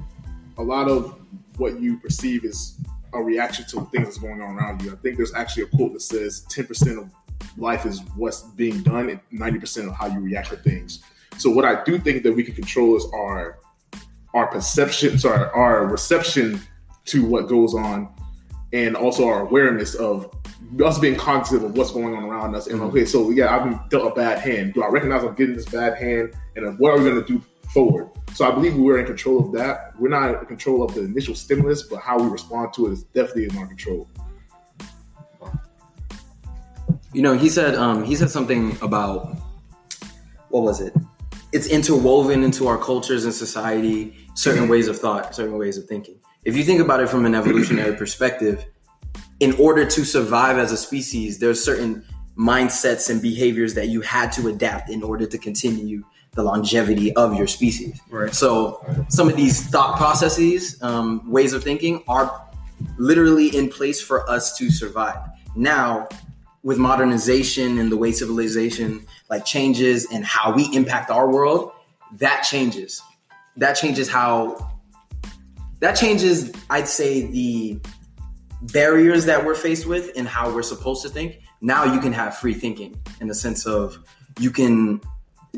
a 0.57 0.63
lot 0.63 0.89
of 0.89 1.19
what 1.57 1.79
you 1.79 1.97
perceive 1.97 2.43
is 2.43 2.79
a 3.13 3.21
reaction 3.21 3.65
to 3.69 3.85
things 3.91 4.05
that's 4.05 4.17
going 4.17 4.41
on 4.41 4.55
around 4.55 4.81
you. 4.81 4.91
I 4.91 4.95
think 4.97 5.17
there's 5.17 5.33
actually 5.33 5.63
a 5.63 5.67
quote 5.67 5.93
that 5.93 6.01
says 6.01 6.45
10% 6.49 7.01
of 7.01 7.11
life 7.57 7.85
is 7.85 8.01
what's 8.15 8.41
being 8.41 8.81
done 8.81 9.09
and 9.09 9.19
90% 9.31 9.87
of 9.87 9.95
how 9.95 10.07
you 10.07 10.19
react 10.19 10.49
to 10.49 10.57
things. 10.57 11.03
So 11.37 11.49
what 11.49 11.65
I 11.65 11.83
do 11.83 11.97
think 11.97 12.23
that 12.23 12.33
we 12.33 12.43
can 12.43 12.55
control 12.55 12.97
is 12.97 13.05
our 13.13 13.59
our 14.35 14.45
perception, 14.45 15.17
sorry, 15.17 15.49
our 15.55 15.87
reception 15.87 16.61
to 17.05 17.25
what 17.25 17.47
goes 17.47 17.73
on 17.73 18.13
and 18.73 18.95
also 18.95 19.27
our 19.27 19.41
awareness 19.41 19.95
of 19.95 20.31
us 20.83 20.99
being 20.99 21.15
cognizant 21.15 21.63
of 21.65 21.77
what's 21.77 21.91
going 21.91 22.15
on 22.15 22.23
around 22.23 22.55
us. 22.55 22.67
And 22.67 22.79
mm-hmm. 22.79 22.89
okay, 22.89 23.05
so 23.05 23.31
yeah, 23.31 23.55
I've 23.55 23.63
been 23.63 23.79
dealt 23.89 24.11
a 24.11 24.15
bad 24.15 24.39
hand. 24.39 24.73
Do 24.73 24.83
I 24.83 24.89
recognize 24.89 25.23
I'm 25.23 25.35
getting 25.35 25.55
this 25.55 25.65
bad 25.65 25.97
hand? 25.97 26.33
And 26.55 26.65
uh, 26.65 26.71
what 26.71 26.91
are 26.91 26.97
we 26.97 27.09
going 27.09 27.23
to 27.23 27.27
do 27.27 27.43
forward? 27.73 28.09
So 28.33 28.47
I 28.47 28.51
believe 28.51 28.75
we're 28.75 28.99
in 28.99 29.05
control 29.05 29.45
of 29.45 29.51
that. 29.53 29.99
We're 29.99 30.09
not 30.09 30.29
in 30.29 30.45
control 30.45 30.83
of 30.83 30.93
the 30.93 31.01
initial 31.01 31.35
stimulus, 31.35 31.83
but 31.83 31.99
how 31.99 32.19
we 32.19 32.29
respond 32.29 32.73
to 32.75 32.87
it 32.87 32.91
is 32.91 33.03
definitely 33.03 33.45
in 33.45 33.57
our 33.57 33.67
control. 33.67 34.09
You 37.11 37.23
know, 37.23 37.35
he 37.35 37.49
said 37.49 37.73
um, 37.73 38.03
he 38.03 38.15
said 38.15 38.29
something 38.29 38.77
about 38.83 39.35
what 40.49 40.63
was 40.63 40.79
it? 40.79 40.93
It's 41.51 41.65
interwoven 41.65 42.43
into 42.43 42.67
our 42.67 42.77
cultures 42.77 43.25
and 43.25 43.33
society, 43.33 44.15
certain 44.35 44.63
mm-hmm. 44.63 44.71
ways 44.71 44.87
of 44.87 44.99
thought, 44.99 45.33
certain 45.33 45.57
ways 45.57 45.77
of 45.79 45.85
thinking. 45.85 46.19
If 46.45 46.55
you 46.55 46.63
think 46.63 46.79
about 46.79 46.99
it 46.99 47.09
from 47.09 47.25
an 47.25 47.33
evolutionary 47.33 47.95
perspective, 47.95 48.63
in 49.39 49.53
order 49.53 49.85
to 49.85 50.05
survive 50.05 50.57
as 50.57 50.71
a 50.71 50.77
species, 50.77 51.39
there's 51.39 51.63
certain 51.63 52.03
mindsets 52.37 53.09
and 53.09 53.21
behaviors 53.21 53.73
that 53.73 53.89
you 53.89 54.01
had 54.01 54.31
to 54.31 54.47
adapt 54.47 54.89
in 54.89 55.03
order 55.03 55.25
to 55.25 55.37
continue 55.37 56.03
the 56.31 56.43
longevity 56.43 57.13
of 57.15 57.35
your 57.35 57.47
species. 57.47 57.99
Right. 58.09 58.33
So 58.33 58.85
some 59.09 59.27
of 59.27 59.35
these 59.35 59.65
thought 59.67 59.97
processes, 59.97 60.81
um, 60.81 61.29
ways 61.29 61.53
of 61.53 61.63
thinking, 61.63 62.03
are 62.07 62.41
literally 62.97 63.55
in 63.55 63.69
place 63.69 64.01
for 64.01 64.29
us 64.29 64.57
to 64.57 64.69
survive. 64.69 65.17
Now, 65.55 66.07
with 66.63 66.77
modernization 66.77 67.79
and 67.79 67.91
the 67.91 67.97
way 67.97 68.11
civilization 68.11 69.05
like 69.29 69.45
changes 69.45 70.07
and 70.11 70.23
how 70.25 70.53
we 70.53 70.69
impact 70.73 71.09
our 71.09 71.29
world, 71.29 71.71
that 72.13 72.41
changes. 72.41 73.01
That 73.57 73.73
changes 73.73 74.09
how. 74.09 74.73
That 75.79 75.93
changes, 75.93 76.51
I'd 76.69 76.89
say, 76.89 77.21
the 77.27 77.79
barriers 78.61 79.25
that 79.25 79.43
we're 79.45 79.55
faced 79.55 79.85
with 79.85 80.11
and 80.15 80.27
how 80.27 80.53
we're 80.53 80.63
supposed 80.63 81.01
to 81.03 81.09
think. 81.09 81.39
Now 81.61 81.83
you 81.85 81.99
can 81.99 82.13
have 82.13 82.37
free 82.37 82.53
thinking 82.53 82.99
in 83.21 83.27
the 83.27 83.33
sense 83.35 83.65
of 83.65 83.97
you 84.39 84.51
can 84.51 85.01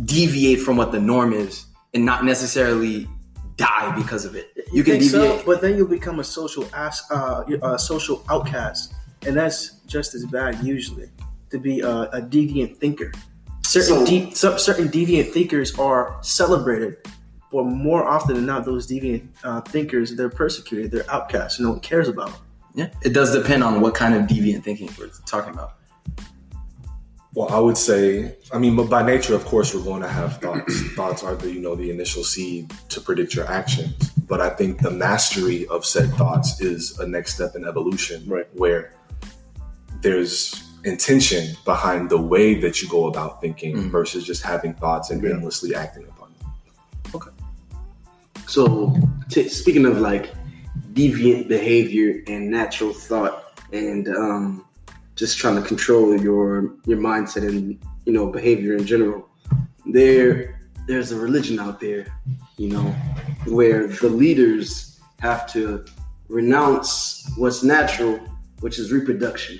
deviate 0.05 0.59
from 0.61 0.77
what 0.77 0.91
the 0.91 0.99
norm 0.99 1.33
is 1.33 1.65
and 1.93 2.05
not 2.05 2.23
necessarily 2.23 3.07
die 3.57 3.93
because 3.95 4.25
of 4.25 4.35
it. 4.35 4.51
You, 4.71 4.83
can 4.83 4.99
think 4.99 5.11
deviate. 5.11 5.39
so, 5.39 5.45
but 5.45 5.61
then 5.61 5.77
you'll 5.77 5.87
become 5.87 6.19
a 6.19 6.23
social 6.23 6.65
as 6.73 7.01
uh, 7.11 7.43
a 7.61 7.77
social 7.77 8.23
outcast, 8.29 8.93
and 9.25 9.35
that's 9.35 9.79
just 9.85 10.15
as 10.15 10.25
bad 10.25 10.63
usually. 10.63 11.09
To 11.49 11.59
be 11.59 11.81
a, 11.81 11.89
a 11.89 12.21
deviant 12.21 12.77
thinker, 12.77 13.11
certain 13.63 13.97
So- 13.97 14.05
de- 14.05 14.31
some, 14.33 14.57
certain 14.57 14.87
deviant 14.87 15.31
thinkers 15.33 15.77
are 15.77 16.17
celebrated, 16.21 16.97
but 17.51 17.65
more 17.65 18.07
often 18.07 18.35
than 18.35 18.45
not, 18.45 18.63
those 18.63 18.87
deviant 18.87 19.27
uh, 19.43 19.59
thinkers 19.61 20.15
they're 20.15 20.29
persecuted, 20.29 20.91
they're 20.91 21.11
outcasts, 21.11 21.59
no 21.59 21.71
one 21.71 21.81
cares 21.81 22.07
about. 22.07 22.29
them. 22.31 22.41
Yeah, 22.73 22.89
it 23.03 23.09
does 23.13 23.33
depend 23.33 23.63
on 23.63 23.81
what 23.81 23.93
kind 23.95 24.15
of 24.15 24.23
deviant 24.23 24.63
thinking 24.63 24.89
we're 24.97 25.09
talking 25.25 25.53
about. 25.53 25.73
Well, 27.33 27.49
I 27.49 27.59
would 27.59 27.77
say, 27.77 28.35
I 28.51 28.59
mean, 28.59 28.75
but 28.75 28.89
by 28.89 29.03
nature, 29.03 29.33
of 29.35 29.45
course, 29.45 29.73
we're 29.73 29.83
going 29.83 30.01
to 30.01 30.07
have 30.07 30.39
thoughts. 30.41 30.81
thoughts 30.95 31.23
are 31.23 31.35
the, 31.35 31.49
you 31.49 31.61
know, 31.61 31.75
the 31.75 31.89
initial 31.89 32.23
seed 32.25 32.73
to 32.89 32.99
predict 32.99 33.33
your 33.35 33.47
actions. 33.49 34.09
But 34.27 34.41
I 34.41 34.49
think 34.49 34.79
the 34.81 34.91
mastery 34.91 35.65
of 35.67 35.85
said 35.85 36.09
thoughts 36.15 36.59
is 36.59 36.99
a 36.99 37.07
next 37.07 37.35
step 37.35 37.55
in 37.55 37.65
evolution, 37.65 38.25
Right. 38.27 38.47
where 38.53 38.93
there's 40.01 40.61
intention 40.83 41.55
behind 41.63 42.09
the 42.09 42.17
way 42.19 42.55
that 42.55 42.81
you 42.81 42.89
go 42.89 43.07
about 43.07 43.39
thinking 43.39 43.75
Mhm. 43.77 43.91
versus 43.91 44.25
just 44.25 44.41
having 44.41 44.73
thoughts 44.73 45.09
and 45.09 45.23
Yeah. 45.23 45.29
endlessly 45.31 45.73
acting 45.75 46.05
upon 46.05 46.33
them. 46.39 46.51
Okay. 47.15 47.29
So, 48.47 48.93
t- 49.29 49.47
speaking 49.47 49.85
of 49.85 49.99
like 49.99 50.33
deviant 50.93 51.47
behavior 51.47 52.23
and 52.27 52.49
natural 52.49 52.93
thought, 52.93 53.59
and 53.71 54.07
um, 54.09 54.65
just 55.15 55.37
trying 55.37 55.61
to 55.61 55.67
control 55.67 56.19
your 56.19 56.75
your 56.85 56.97
mindset 56.97 57.47
and 57.47 57.79
you 58.05 58.13
know 58.13 58.27
behavior 58.27 58.75
in 58.75 58.85
general, 58.85 59.27
there 59.85 60.59
there's 60.87 61.11
a 61.11 61.15
religion 61.15 61.59
out 61.59 61.79
there, 61.79 62.07
you 62.57 62.67
know, 62.67 62.83
where 63.45 63.87
the 63.87 64.09
leaders 64.09 64.99
have 65.19 65.51
to 65.53 65.85
renounce 66.27 67.29
what's 67.37 67.63
natural, 67.63 68.19
which 68.61 68.79
is 68.79 68.91
reproduction, 68.91 69.59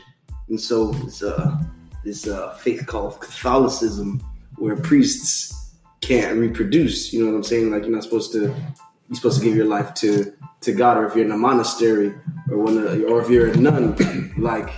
and 0.50 0.60
so 0.60 0.94
it's 1.04 1.22
a 1.22 1.60
this 2.04 2.28
uh, 2.28 2.54
faith 2.56 2.86
called 2.88 3.20
Catholicism, 3.22 4.20
where 4.58 4.76
priests 4.76 5.76
can't 6.02 6.38
reproduce. 6.38 7.14
You 7.14 7.24
know 7.24 7.32
what 7.32 7.38
I'm 7.38 7.44
saying? 7.44 7.72
Like 7.72 7.84
you're 7.84 7.92
not 7.92 8.04
supposed 8.04 8.32
to 8.34 8.54
you're 9.08 9.16
supposed 9.16 9.40
to 9.40 9.46
give 9.46 9.56
your 9.56 9.66
life 9.66 9.94
to 9.96 10.34
to 10.62 10.72
God, 10.72 10.98
or 10.98 11.06
if 11.06 11.16
you're 11.16 11.26
in 11.26 11.32
a 11.32 11.38
monastery, 11.38 12.14
or 12.50 12.58
one, 12.58 12.78
of, 12.78 13.04
or 13.04 13.22
if 13.22 13.30
you're 13.30 13.52
a 13.52 13.58
nun, 13.58 14.34
like 14.38 14.70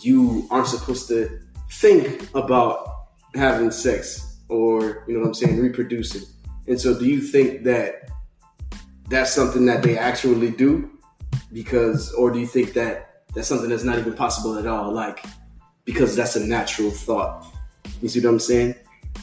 you 0.00 0.46
aren't 0.50 0.68
supposed 0.68 1.08
to 1.08 1.40
think 1.70 2.28
about 2.34 3.06
having 3.34 3.70
sex, 3.70 4.38
or 4.48 5.04
you 5.06 5.14
know 5.14 5.20
what 5.20 5.28
I'm 5.28 5.34
saying, 5.34 5.58
reproducing. 5.60 6.22
And 6.68 6.80
so, 6.80 6.98
do 6.98 7.06
you 7.06 7.20
think 7.20 7.64
that 7.64 8.10
that's 9.08 9.32
something 9.32 9.66
that 9.66 9.82
they 9.82 9.98
actually 9.98 10.50
do? 10.50 10.90
Because, 11.52 12.12
or 12.12 12.30
do 12.30 12.38
you 12.38 12.46
think 12.46 12.72
that 12.74 13.24
that's 13.34 13.48
something 13.48 13.68
that's 13.68 13.84
not 13.84 13.98
even 13.98 14.14
possible 14.14 14.58
at 14.58 14.66
all? 14.66 14.92
Like, 14.92 15.24
because 15.84 16.14
that's 16.14 16.36
a 16.36 16.46
natural 16.46 16.90
thought. 16.90 17.46
You 18.00 18.08
see 18.08 18.20
what 18.20 18.30
I'm 18.30 18.38
saying? 18.38 18.74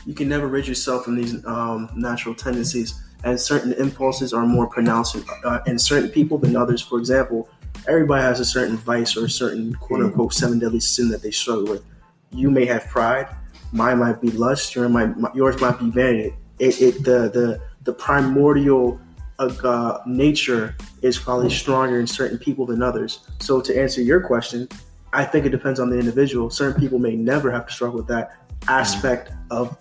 you 0.05 0.13
can 0.13 0.29
never 0.29 0.47
rid 0.47 0.67
yourself 0.67 1.05
from 1.05 1.15
these 1.15 1.45
um, 1.45 1.89
natural 1.95 2.35
tendencies 2.35 3.01
and 3.23 3.39
certain 3.39 3.73
impulses 3.73 4.33
are 4.33 4.45
more 4.45 4.67
pronounced 4.67 5.15
in, 5.15 5.23
uh, 5.43 5.59
in 5.65 5.77
certain 5.77 6.09
people 6.09 6.37
than 6.37 6.55
others. 6.55 6.81
For 6.81 6.99
example 6.99 7.49
everybody 7.87 8.21
has 8.21 8.39
a 8.39 8.45
certain 8.45 8.77
vice 8.77 9.15
or 9.15 9.25
a 9.25 9.29
certain 9.29 9.73
quote 9.75 10.01
unquote 10.01 10.33
seven 10.33 10.59
deadly 10.59 10.79
sin 10.79 11.09
that 11.09 11.21
they 11.21 11.31
struggle 11.31 11.65
with. 11.65 11.83
You 12.31 12.51
may 12.51 12.65
have 12.65 12.87
pride. 12.87 13.27
Mine 13.71 13.99
might 13.99 14.21
be 14.21 14.31
lust. 14.31 14.75
Your 14.75 14.89
might, 14.89 15.13
yours 15.35 15.59
might 15.61 15.79
be 15.79 15.89
vanity. 15.89 16.35
It, 16.59 16.81
it 16.81 17.03
the 17.03 17.29
the 17.29 17.61
the 17.83 17.93
primordial 17.93 18.99
uh, 19.39 19.53
uh, 19.63 20.01
nature 20.05 20.75
is 21.01 21.17
probably 21.17 21.49
stronger 21.49 21.99
in 21.99 22.07
certain 22.07 22.37
people 22.37 22.65
than 22.65 22.83
others. 22.83 23.19
So 23.39 23.61
to 23.61 23.79
answer 23.79 24.01
your 24.01 24.21
question 24.21 24.67
i 25.13 25.23
think 25.23 25.45
it 25.45 25.49
depends 25.49 25.79
on 25.79 25.89
the 25.89 25.97
individual. 25.97 26.49
Certain 26.49 26.79
people 26.79 26.99
may 26.99 27.15
never 27.15 27.51
have 27.51 27.67
to 27.67 27.73
struggle 27.73 27.97
with 27.97 28.07
that 28.07 28.37
aspect 28.67 29.31
of 29.49 29.77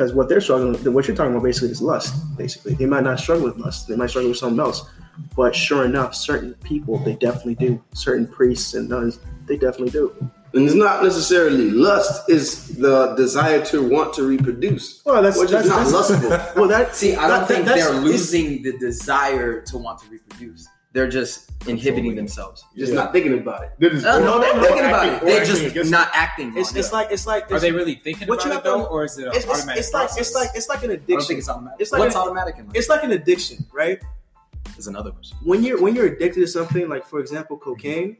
because 0.00 0.14
what 0.14 0.30
they're 0.30 0.40
struggling 0.40 0.72
with, 0.72 0.86
what 0.88 1.06
you're 1.06 1.14
talking 1.14 1.32
about 1.32 1.44
basically 1.44 1.68
is 1.68 1.82
lust. 1.82 2.14
Basically, 2.38 2.72
they 2.72 2.86
might 2.86 3.02
not 3.02 3.20
struggle 3.20 3.44
with 3.44 3.58
lust; 3.58 3.86
they 3.86 3.96
might 3.96 4.08
struggle 4.08 4.30
with 4.30 4.38
something 4.38 4.58
else. 4.58 4.88
But 5.36 5.54
sure 5.54 5.84
enough, 5.84 6.14
certain 6.14 6.54
people 6.64 6.96
they 7.04 7.16
definitely 7.16 7.56
do. 7.56 7.84
Certain 7.92 8.26
priests 8.26 8.72
and 8.72 8.88
nuns 8.88 9.18
they 9.44 9.58
definitely 9.58 9.90
do. 9.90 10.16
And 10.54 10.64
it's 10.64 10.74
not 10.74 11.04
necessarily 11.04 11.70
lust; 11.70 12.30
is 12.30 12.78
the 12.78 13.14
desire 13.14 13.62
to 13.66 13.86
want 13.86 14.14
to 14.14 14.22
reproduce, 14.22 15.04
Well, 15.04 15.22
that's 15.22 15.38
which 15.38 15.50
that's, 15.50 15.64
is 15.66 15.70
not 15.70 15.80
that's 15.80 15.92
lustful. 15.92 16.30
Well, 16.56 16.68
that 16.68 16.96
See, 16.96 17.14
I 17.14 17.28
don't 17.28 17.40
that- 17.40 17.48
think 17.48 17.66
they're 17.66 18.00
losing 18.00 18.62
the 18.62 18.78
desire 18.78 19.60
to 19.60 19.76
want 19.76 19.98
to 19.98 20.08
reproduce. 20.08 20.66
They're 20.92 21.08
just 21.08 21.50
inhibiting 21.68 22.16
themselves. 22.16 22.64
Just 22.76 22.92
Yeah. 22.92 22.98
not 23.00 23.12
thinking 23.12 23.38
about 23.38 23.62
it. 23.62 23.70
They're 23.78 23.90
just- 23.90 24.04
Uh, 24.04 24.18
no, 24.18 24.40
they're 24.40 24.52
thinking 24.60 24.86
about 24.86 25.06
acting- 25.06 25.28
it. 25.28 25.32
They're 25.32 25.44
just 25.44 25.62
against 25.62 25.90
not 25.90 26.10
acting. 26.12 26.52
It's, 26.56 26.74
it's 26.74 26.92
like 26.92 27.12
it's 27.12 27.26
like 27.28 27.50
Are 27.52 27.60
they 27.60 27.70
really 27.70 27.94
thinking 27.94 28.26
What 28.26 28.44
you 28.44 28.50
about 28.50 28.64
it 28.64 28.68
have 28.68 28.76
to- 28.78 28.82
though, 28.82 28.86
or 28.86 29.04
is 29.04 29.16
it 29.18 29.28
it's, 29.28 29.36
it's, 29.36 29.46
automatic 29.46 29.78
it's 29.78 29.92
like 29.92 30.10
it's 30.18 30.34
like 30.34 30.50
it's 30.54 30.68
like 30.68 30.82
an 30.82 30.90
I 30.90 30.94
don't 30.96 31.02
addiction. 31.04 31.26
think 31.28 31.38
it's 31.38 31.48
automatic. 31.48 31.80
It's 31.80 31.92
like 31.92 32.00
What's 32.00 32.14
an- 32.16 32.22
automatic 32.22 32.56
in 32.58 32.66
life? 32.66 32.74
It's 32.74 32.88
like 32.88 33.04
an 33.04 33.12
addiction, 33.12 33.64
right? 33.72 34.00
is 34.78 34.86
another 34.86 35.10
question. 35.10 35.36
when 35.44 35.62
you're 35.62 35.80
when 35.80 35.94
you're 35.94 36.06
addicted 36.06 36.40
to 36.40 36.46
something 36.46 36.88
like 36.88 37.06
for 37.06 37.18
example 37.20 37.56
cocaine 37.56 38.16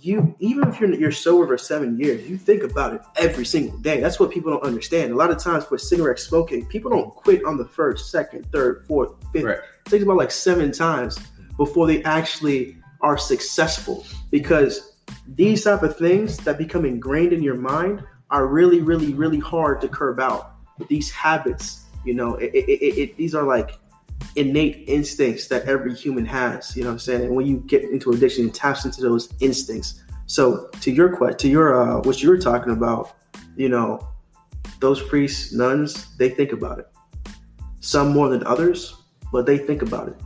you 0.00 0.34
even 0.40 0.68
if 0.68 0.80
you're 0.80 0.92
you're 0.94 1.12
sober 1.12 1.46
for 1.46 1.58
seven 1.58 1.98
years 1.98 2.28
you 2.28 2.36
think 2.36 2.62
about 2.64 2.92
it 2.94 3.00
every 3.16 3.44
single 3.44 3.76
day 3.78 4.00
that's 4.00 4.18
what 4.20 4.30
people 4.30 4.50
don't 4.52 4.64
understand 4.64 5.12
a 5.12 5.16
lot 5.16 5.30
of 5.30 5.38
times 5.38 5.64
for 5.64 5.78
cigarette 5.78 6.18
smoking 6.18 6.66
people 6.66 6.90
don't 6.90 7.10
quit 7.14 7.44
on 7.44 7.56
the 7.56 7.64
first 7.64 8.10
second 8.10 8.44
third 8.52 8.84
fourth 8.86 9.12
fifth 9.32 9.44
Right. 9.44 9.58
it 9.58 9.90
takes 9.90 10.02
about 10.04 10.16
like 10.16 10.30
seven 10.32 10.72
times 10.72 11.18
before 11.56 11.86
they 11.86 12.02
actually 12.04 12.76
are 13.00 13.18
successful 13.18 14.04
because 14.30 14.96
these 15.34 15.64
type 15.64 15.82
of 15.82 15.96
things 15.96 16.36
that 16.38 16.58
become 16.58 16.84
ingrained 16.84 17.32
in 17.32 17.42
your 17.42 17.56
mind 17.56 18.02
are 18.30 18.46
really 18.46 18.80
really 18.80 19.14
really 19.14 19.38
hard 19.38 19.80
to 19.80 19.88
curb 19.88 20.18
out 20.18 20.52
these 20.88 21.10
habits 21.10 21.84
you 22.04 22.14
know 22.14 22.34
it, 22.36 22.50
it, 22.54 22.98
it, 22.98 23.16
these 23.16 23.34
are 23.34 23.44
like 23.44 23.78
innate 24.36 24.84
instincts 24.86 25.48
that 25.48 25.64
every 25.64 25.94
human 25.94 26.24
has. 26.24 26.76
You 26.76 26.82
know 26.82 26.90
what 26.90 26.94
I'm 26.94 26.98
saying? 26.98 27.22
And 27.22 27.34
when 27.34 27.46
you 27.46 27.58
get 27.66 27.84
into 27.84 28.10
addiction, 28.10 28.48
it 28.48 28.54
taps 28.54 28.84
into 28.84 29.00
those 29.00 29.32
instincts. 29.40 30.02
So 30.26 30.68
to 30.80 30.90
your 30.90 31.16
question, 31.16 31.38
to 31.38 31.48
your 31.48 31.80
uh, 31.80 32.02
what 32.02 32.22
you 32.22 32.28
were 32.28 32.38
talking 32.38 32.72
about, 32.72 33.16
you 33.56 33.68
know, 33.68 34.06
those 34.80 35.02
priests, 35.02 35.52
nuns, 35.52 36.16
they 36.16 36.28
think 36.28 36.52
about 36.52 36.78
it. 36.78 36.88
Some 37.80 38.12
more 38.12 38.28
than 38.28 38.44
others, 38.44 38.96
but 39.32 39.46
they 39.46 39.58
think 39.58 39.82
about 39.82 40.08
it. 40.08 40.16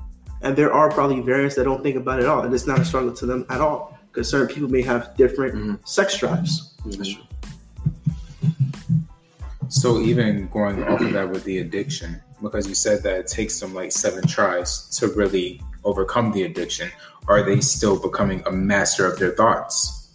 And 0.42 0.56
there 0.56 0.72
are 0.72 0.90
probably 0.90 1.20
variants 1.20 1.56
that 1.56 1.64
don't 1.64 1.82
think 1.82 1.96
about 1.96 2.18
it 2.20 2.22
at 2.22 2.28
all, 2.28 2.42
and 2.42 2.54
it's 2.54 2.66
not 2.66 2.80
a 2.80 2.84
struggle 2.84 3.12
to 3.14 3.26
them 3.26 3.44
at 3.50 3.60
all. 3.60 3.98
Because 4.10 4.28
certain 4.28 4.52
people 4.52 4.68
may 4.70 4.82
have 4.82 5.16
different 5.16 5.54
Mhm. 5.54 5.78
sex 5.86 6.16
drives. 6.18 6.74
That's 6.84 7.08
true. 7.14 7.22
So 9.68 10.00
even 10.00 10.48
going 10.48 10.82
off 10.84 11.00
of 11.00 11.12
that 11.12 11.30
with 11.30 11.44
the 11.44 11.58
addiction, 11.58 12.20
because 12.42 12.66
you 12.68 12.74
said 12.74 13.02
that 13.04 13.18
it 13.20 13.26
takes 13.28 13.60
them 13.60 13.72
like 13.72 13.92
seven 13.92 14.26
tries 14.26 14.88
to 14.98 15.08
really 15.08 15.62
overcome 15.84 16.32
the 16.32 16.42
addiction, 16.42 16.90
are 17.28 17.42
they 17.42 17.60
still 17.60 17.96
becoming 18.00 18.42
a 18.46 18.50
master 18.50 19.06
of 19.06 19.18
their 19.20 19.30
thoughts? 19.30 20.08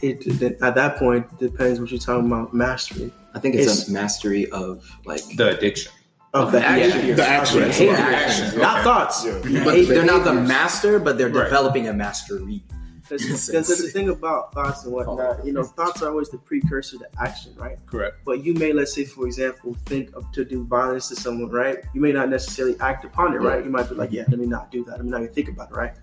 It, 0.00 0.24
it 0.42 0.58
at 0.62 0.74
that 0.76 0.98
point 0.98 1.38
depends 1.38 1.80
what 1.80 1.90
you're 1.90 1.98
talking 2.00 2.26
about 2.26 2.52
mastery 2.54 3.12
I 3.34 3.38
think 3.38 3.54
it's, 3.54 3.64
It's- 3.64 3.88
a 3.88 3.92
mastery 3.92 4.50
of 4.50 4.84
like 5.06 5.22
The 5.36 5.56
addiction. 5.56 5.90
Of 6.34 6.52
the 6.52 6.58
Yeah, 6.60 6.66
action, 6.66 7.16
the 7.16 7.26
action. 7.26 7.58
Okay. 7.64 7.68
Behavior. 7.68 7.96
Action. 7.96 8.58
not 8.60 8.82
thoughts. 8.84 9.24
Yeah. 9.26 9.64
but 9.64 9.74
Hey, 9.74 9.84
they're 9.84 10.04
not 10.04 10.24
the 10.24 10.32
master, 10.34 10.98
but 10.98 11.18
they're 11.18 11.28
Right. 11.28 11.44
developing 11.44 11.88
a 11.88 11.92
mastery. 11.92 12.64
Because 13.08 13.46
the 13.48 13.90
thing 13.92 14.08
about 14.08 14.54
thoughts 14.54 14.84
and 14.84 14.92
whatnot, 14.94 15.44
you 15.44 15.52
know, 15.52 15.64
thoughts 15.64 16.00
are 16.02 16.08
always 16.08 16.30
the 16.30 16.38
precursor 16.38 16.96
to 16.98 17.06
action, 17.20 17.52
right? 17.56 17.76
Correct. 17.84 18.16
But 18.24 18.42
you 18.42 18.54
may, 18.54 18.72
let's 18.72 18.94
say, 18.94 19.04
for 19.04 19.26
example, 19.26 19.76
think 19.84 20.14
of 20.16 20.30
to 20.32 20.44
do 20.46 20.64
violence 20.64 21.08
to 21.08 21.16
someone, 21.16 21.50
right? 21.50 21.78
You 21.92 22.00
may 22.00 22.12
not 22.12 22.30
necessarily 22.30 22.76
act 22.80 23.04
upon 23.04 23.34
it, 23.34 23.38
right? 23.38 23.62
You 23.62 23.70
might 23.70 23.88
be 23.90 23.96
like, 23.96 24.12
yeah, 24.12 24.24
let 24.28 24.38
me 24.38 24.46
not 24.46 24.70
do 24.70 24.82
that. 24.84 24.92
Let 24.92 25.04
me 25.04 25.10
not 25.10 25.22
even 25.22 25.34
think 25.34 25.48
about 25.48 25.70
it, 25.70 25.76
right? 25.76 25.94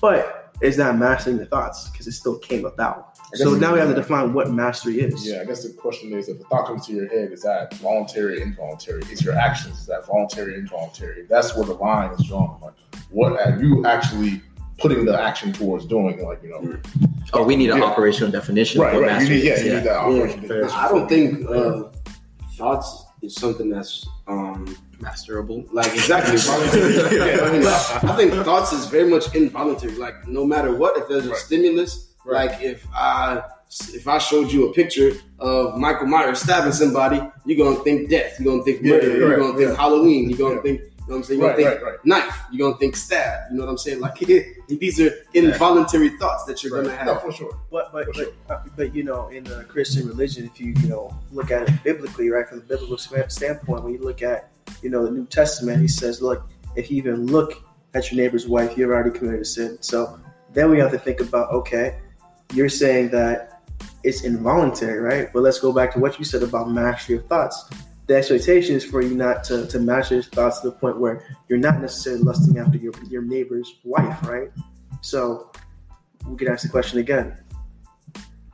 But 0.00 0.51
is 0.62 0.76
that 0.76 0.96
mastering 0.96 1.38
the 1.38 1.46
thoughts? 1.46 1.88
Because 1.88 2.06
it 2.06 2.12
still 2.12 2.38
came 2.38 2.64
about. 2.64 3.18
So 3.34 3.54
now 3.54 3.72
we 3.72 3.78
have 3.80 3.88
to 3.88 3.94
define 3.94 4.32
what 4.32 4.50
mastery 4.50 5.00
is. 5.00 5.26
Yeah, 5.26 5.40
I 5.40 5.44
guess 5.44 5.62
the 5.64 5.72
question 5.72 6.12
is 6.12 6.28
if 6.28 6.38
a 6.40 6.44
thought 6.44 6.66
comes 6.66 6.86
to 6.86 6.92
your 6.92 7.08
head, 7.08 7.32
is 7.32 7.42
that 7.42 7.74
voluntary 7.74 8.38
or 8.38 8.42
involuntary? 8.42 9.02
Is 9.10 9.22
your 9.22 9.34
actions, 9.34 9.80
is 9.80 9.86
that 9.86 10.06
voluntary 10.06 10.54
or 10.54 10.58
involuntary? 10.58 11.26
That's 11.28 11.56
where 11.56 11.64
the 11.64 11.74
line 11.74 12.12
is 12.12 12.26
drawn. 12.26 12.60
Like, 12.60 12.74
what 13.10 13.32
are 13.40 13.58
you 13.60 13.84
actually 13.86 14.42
putting 14.78 15.04
the 15.04 15.20
action 15.20 15.52
towards 15.52 15.86
doing? 15.86 16.22
Like, 16.24 16.42
you 16.42 16.50
know, 16.50 16.78
Oh, 17.34 17.42
we 17.44 17.56
need 17.56 17.70
an 17.70 17.78
Yeah. 17.78 17.84
operational 17.84 18.30
definition 18.30 18.82
right, 18.82 18.94
of 18.94 19.00
what 19.00 19.06
right. 19.08 19.12
You 19.12 19.18
mastery 19.18 19.36
need, 19.36 19.44
yeah, 19.44 19.52
is. 19.54 19.64
you 19.64 19.70
Yeah. 19.70 19.78
need 19.78 19.86
that 19.86 19.96
operation. 19.96 20.40
Fair. 20.48 20.70
I 20.70 20.88
don't 20.88 21.08
think 21.08 21.48
uh, 21.48 21.84
thoughts 22.58 23.04
is 23.22 23.34
something 23.34 23.70
that's 23.70 24.06
um, 24.28 24.76
Masterable. 25.02 25.66
like 25.72 25.92
exactly 25.94 26.36
voluntary. 26.36 26.94
yeah, 27.16 27.44
I, 27.46 27.52
mean, 27.52 27.66
I 27.66 28.16
think 28.16 28.32
thoughts 28.44 28.72
is 28.72 28.86
very 28.86 29.08
much 29.08 29.34
involuntary. 29.34 29.94
Like 29.96 30.26
no 30.28 30.44
matter 30.46 30.74
what, 30.74 30.96
if 30.96 31.08
there's 31.08 31.26
a 31.26 31.30
Right. 31.30 31.38
stimulus, 31.38 32.08
Right. 32.24 32.50
like 32.50 32.62
if 32.62 32.86
I 32.94 33.42
if 33.94 34.06
I 34.06 34.18
showed 34.18 34.52
you 34.52 34.68
a 34.68 34.72
picture 34.72 35.12
of 35.38 35.76
Michael 35.78 36.06
Myers 36.06 36.40
stabbing 36.40 36.72
somebody, 36.72 37.20
you're 37.46 37.58
gonna 37.66 37.82
think 37.82 38.08
death. 38.10 38.38
You're 38.38 38.52
gonna 38.52 38.62
think 38.64 38.82
murder. 38.82 39.08
yeah, 39.10 39.16
you're 39.16 39.30
right, 39.30 39.38
gonna 39.38 39.56
think 39.58 39.70
yeah. 39.70 39.76
Halloween. 39.76 40.28
You're 40.30 40.38
gonna 40.38 40.54
Yeah. 40.56 40.62
think. 40.62 40.80
You 41.04 41.08
know 41.08 41.14
what 41.14 41.16
I'm 41.16 41.22
saying? 41.24 41.40
You're 41.40 41.48
Right, 41.48 41.56
gonna 41.58 41.70
think 41.70 41.82
right, 41.82 41.90
right. 41.92 42.04
knife. 42.04 42.38
You're 42.52 42.68
gonna 42.68 42.78
think 42.78 42.94
stab. 42.94 43.40
You 43.50 43.56
know 43.58 43.64
what 43.64 43.70
I'm 43.72 43.78
saying? 43.78 43.98
Like 44.00 44.16
these 44.68 45.00
are 45.00 45.10
involuntary 45.34 46.10
thoughts 46.10 46.44
that 46.44 46.62
you're 46.62 46.80
gonna 46.80 46.94
have. 46.94 47.06
No, 47.06 47.16
for 47.18 47.32
sure. 47.32 47.58
But 47.72 47.92
but 47.92 48.04
For 48.06 48.14
sure. 48.14 48.26
but, 48.46 48.54
uh, 48.54 48.60
but 48.76 48.94
you 48.94 49.02
know, 49.02 49.26
in 49.28 49.42
the 49.42 49.64
Christian 49.64 50.06
religion, 50.06 50.44
if 50.52 50.60
you 50.60 50.74
you 50.80 50.88
know 50.88 51.12
look 51.32 51.50
at 51.50 51.68
it 51.68 51.82
biblically, 51.82 52.28
right, 52.30 52.46
from 52.48 52.58
the 52.60 52.64
biblical 52.64 52.98
standpoint, 52.98 53.82
when 53.82 53.92
you 53.94 53.98
look 54.00 54.22
at 54.22 54.51
you 54.82 54.90
know 54.90 55.04
the 55.04 55.10
New 55.10 55.26
Testament, 55.26 55.80
he 55.80 55.88
says, 55.88 56.20
look, 56.20 56.48
if 56.76 56.90
you 56.90 56.96
even 56.98 57.26
look 57.26 57.64
at 57.94 58.10
your 58.10 58.22
neighbor's 58.22 58.48
wife, 58.48 58.76
you've 58.76 58.90
already 58.90 59.16
committed 59.16 59.40
a 59.40 59.44
sin. 59.44 59.78
So 59.80 60.18
then 60.52 60.70
we 60.70 60.78
have 60.78 60.90
to 60.92 60.98
think 60.98 61.20
about, 61.20 61.50
okay, 61.52 61.98
you're 62.54 62.68
saying 62.68 63.10
that 63.10 63.62
it's 64.04 64.24
involuntary, 64.24 64.98
right? 64.98 65.32
But 65.32 65.40
let's 65.40 65.58
go 65.58 65.72
back 65.72 65.92
to 65.94 65.98
what 66.00 66.18
you 66.18 66.24
said 66.24 66.42
about 66.42 66.70
mastery 66.70 67.16
of 67.16 67.26
thoughts. 67.26 67.70
The 68.06 68.16
expectation 68.16 68.74
is 68.74 68.84
for 68.84 69.00
you 69.00 69.14
not 69.14 69.44
to, 69.44 69.66
to 69.68 69.78
master 69.78 70.14
your 70.14 70.24
thoughts 70.24 70.60
to 70.60 70.70
the 70.70 70.76
point 70.76 70.98
where 70.98 71.24
you're 71.48 71.58
not 71.58 71.80
necessarily 71.80 72.22
lusting 72.22 72.58
after 72.58 72.76
your, 72.78 72.92
your 73.08 73.22
neighbor's 73.22 73.76
wife, 73.84 74.22
right? 74.28 74.50
So 75.02 75.52
we 76.26 76.36
can 76.36 76.48
ask 76.48 76.62
the 76.62 76.68
question 76.68 76.98
again. 76.98 77.38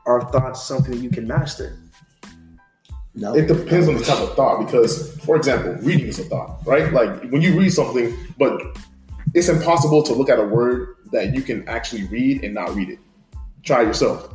Are 0.05 0.21
thoughts 0.31 0.63
something 0.63 1.01
you 1.01 1.09
can 1.09 1.27
master? 1.27 1.77
No. 3.15 3.35
It 3.35 3.47
depends 3.47 3.87
on 3.87 3.95
the 3.95 4.03
type 4.03 4.19
of 4.19 4.35
thought 4.35 4.63
because, 4.65 5.15
for 5.25 5.35
example, 5.35 5.73
reading 5.81 6.07
is 6.07 6.19
a 6.19 6.23
thought, 6.25 6.59
right? 6.65 6.93
Like 6.93 7.29
when 7.31 7.41
you 7.41 7.57
read 7.59 7.71
something, 7.71 8.15
but 8.37 8.61
it's 9.33 9.49
impossible 9.49 10.03
to 10.03 10.13
look 10.13 10.29
at 10.29 10.39
a 10.39 10.43
word 10.43 10.95
that 11.11 11.33
you 11.33 11.41
can 11.41 11.67
actually 11.67 12.03
read 12.05 12.43
and 12.43 12.53
not 12.53 12.73
read 12.75 12.89
it. 12.89 12.99
Try 13.63 13.81
it 13.81 13.87
yourself. 13.87 14.33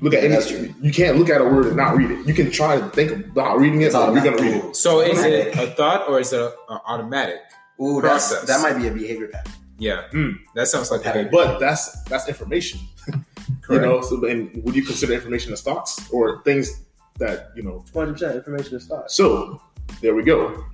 Look 0.00 0.14
at 0.14 0.24
any. 0.24 0.34
You 0.80 0.92
can't 0.92 1.18
look 1.18 1.28
at 1.28 1.40
a 1.40 1.44
word 1.44 1.66
and 1.66 1.76
not 1.76 1.96
read 1.96 2.10
it. 2.10 2.26
You 2.26 2.34
can 2.34 2.50
try 2.50 2.78
to 2.78 2.88
think 2.90 3.26
about 3.26 3.58
reading 3.58 3.82
it, 3.82 3.92
but 3.92 4.12
you're 4.14 4.24
gonna 4.24 4.36
read 4.42 4.64
it. 4.64 4.76
So 4.76 5.00
is 5.00 5.22
it 5.22 5.56
a 5.56 5.68
thought 5.68 6.08
or 6.08 6.20
is 6.20 6.32
it 6.32 6.40
a, 6.40 6.46
a 6.72 6.82
automatic? 6.86 7.38
Ooh, 7.80 8.00
that's, 8.00 8.28
Process. 8.30 8.48
that 8.48 8.62
might 8.62 8.80
be 8.80 8.88
a 8.88 8.92
behavior 8.92 9.28
pattern. 9.28 9.52
Yeah, 9.78 10.04
Mm. 10.12 10.36
that 10.54 10.68
sounds 10.68 10.90
like 10.92 11.04
a 11.04 11.28
But 11.32 11.58
that's 11.58 12.02
that's 12.04 12.28
information. 12.28 12.80
you 13.70 13.80
know. 13.80 14.00
So, 14.02 14.24
and 14.24 14.62
would 14.64 14.76
you 14.76 14.82
consider 14.84 15.14
information 15.14 15.52
as 15.52 15.62
thoughts 15.62 16.08
or 16.12 16.42
things 16.44 16.83
that 17.18 17.50
you 17.56 17.62
know? 17.62 17.84
100% 17.92 18.34
information 18.34 18.76
is 18.76 18.86
thoughts. 18.86 19.14
So 19.16 19.60
there 20.00 20.14
we 20.14 20.22
go. 20.22 20.64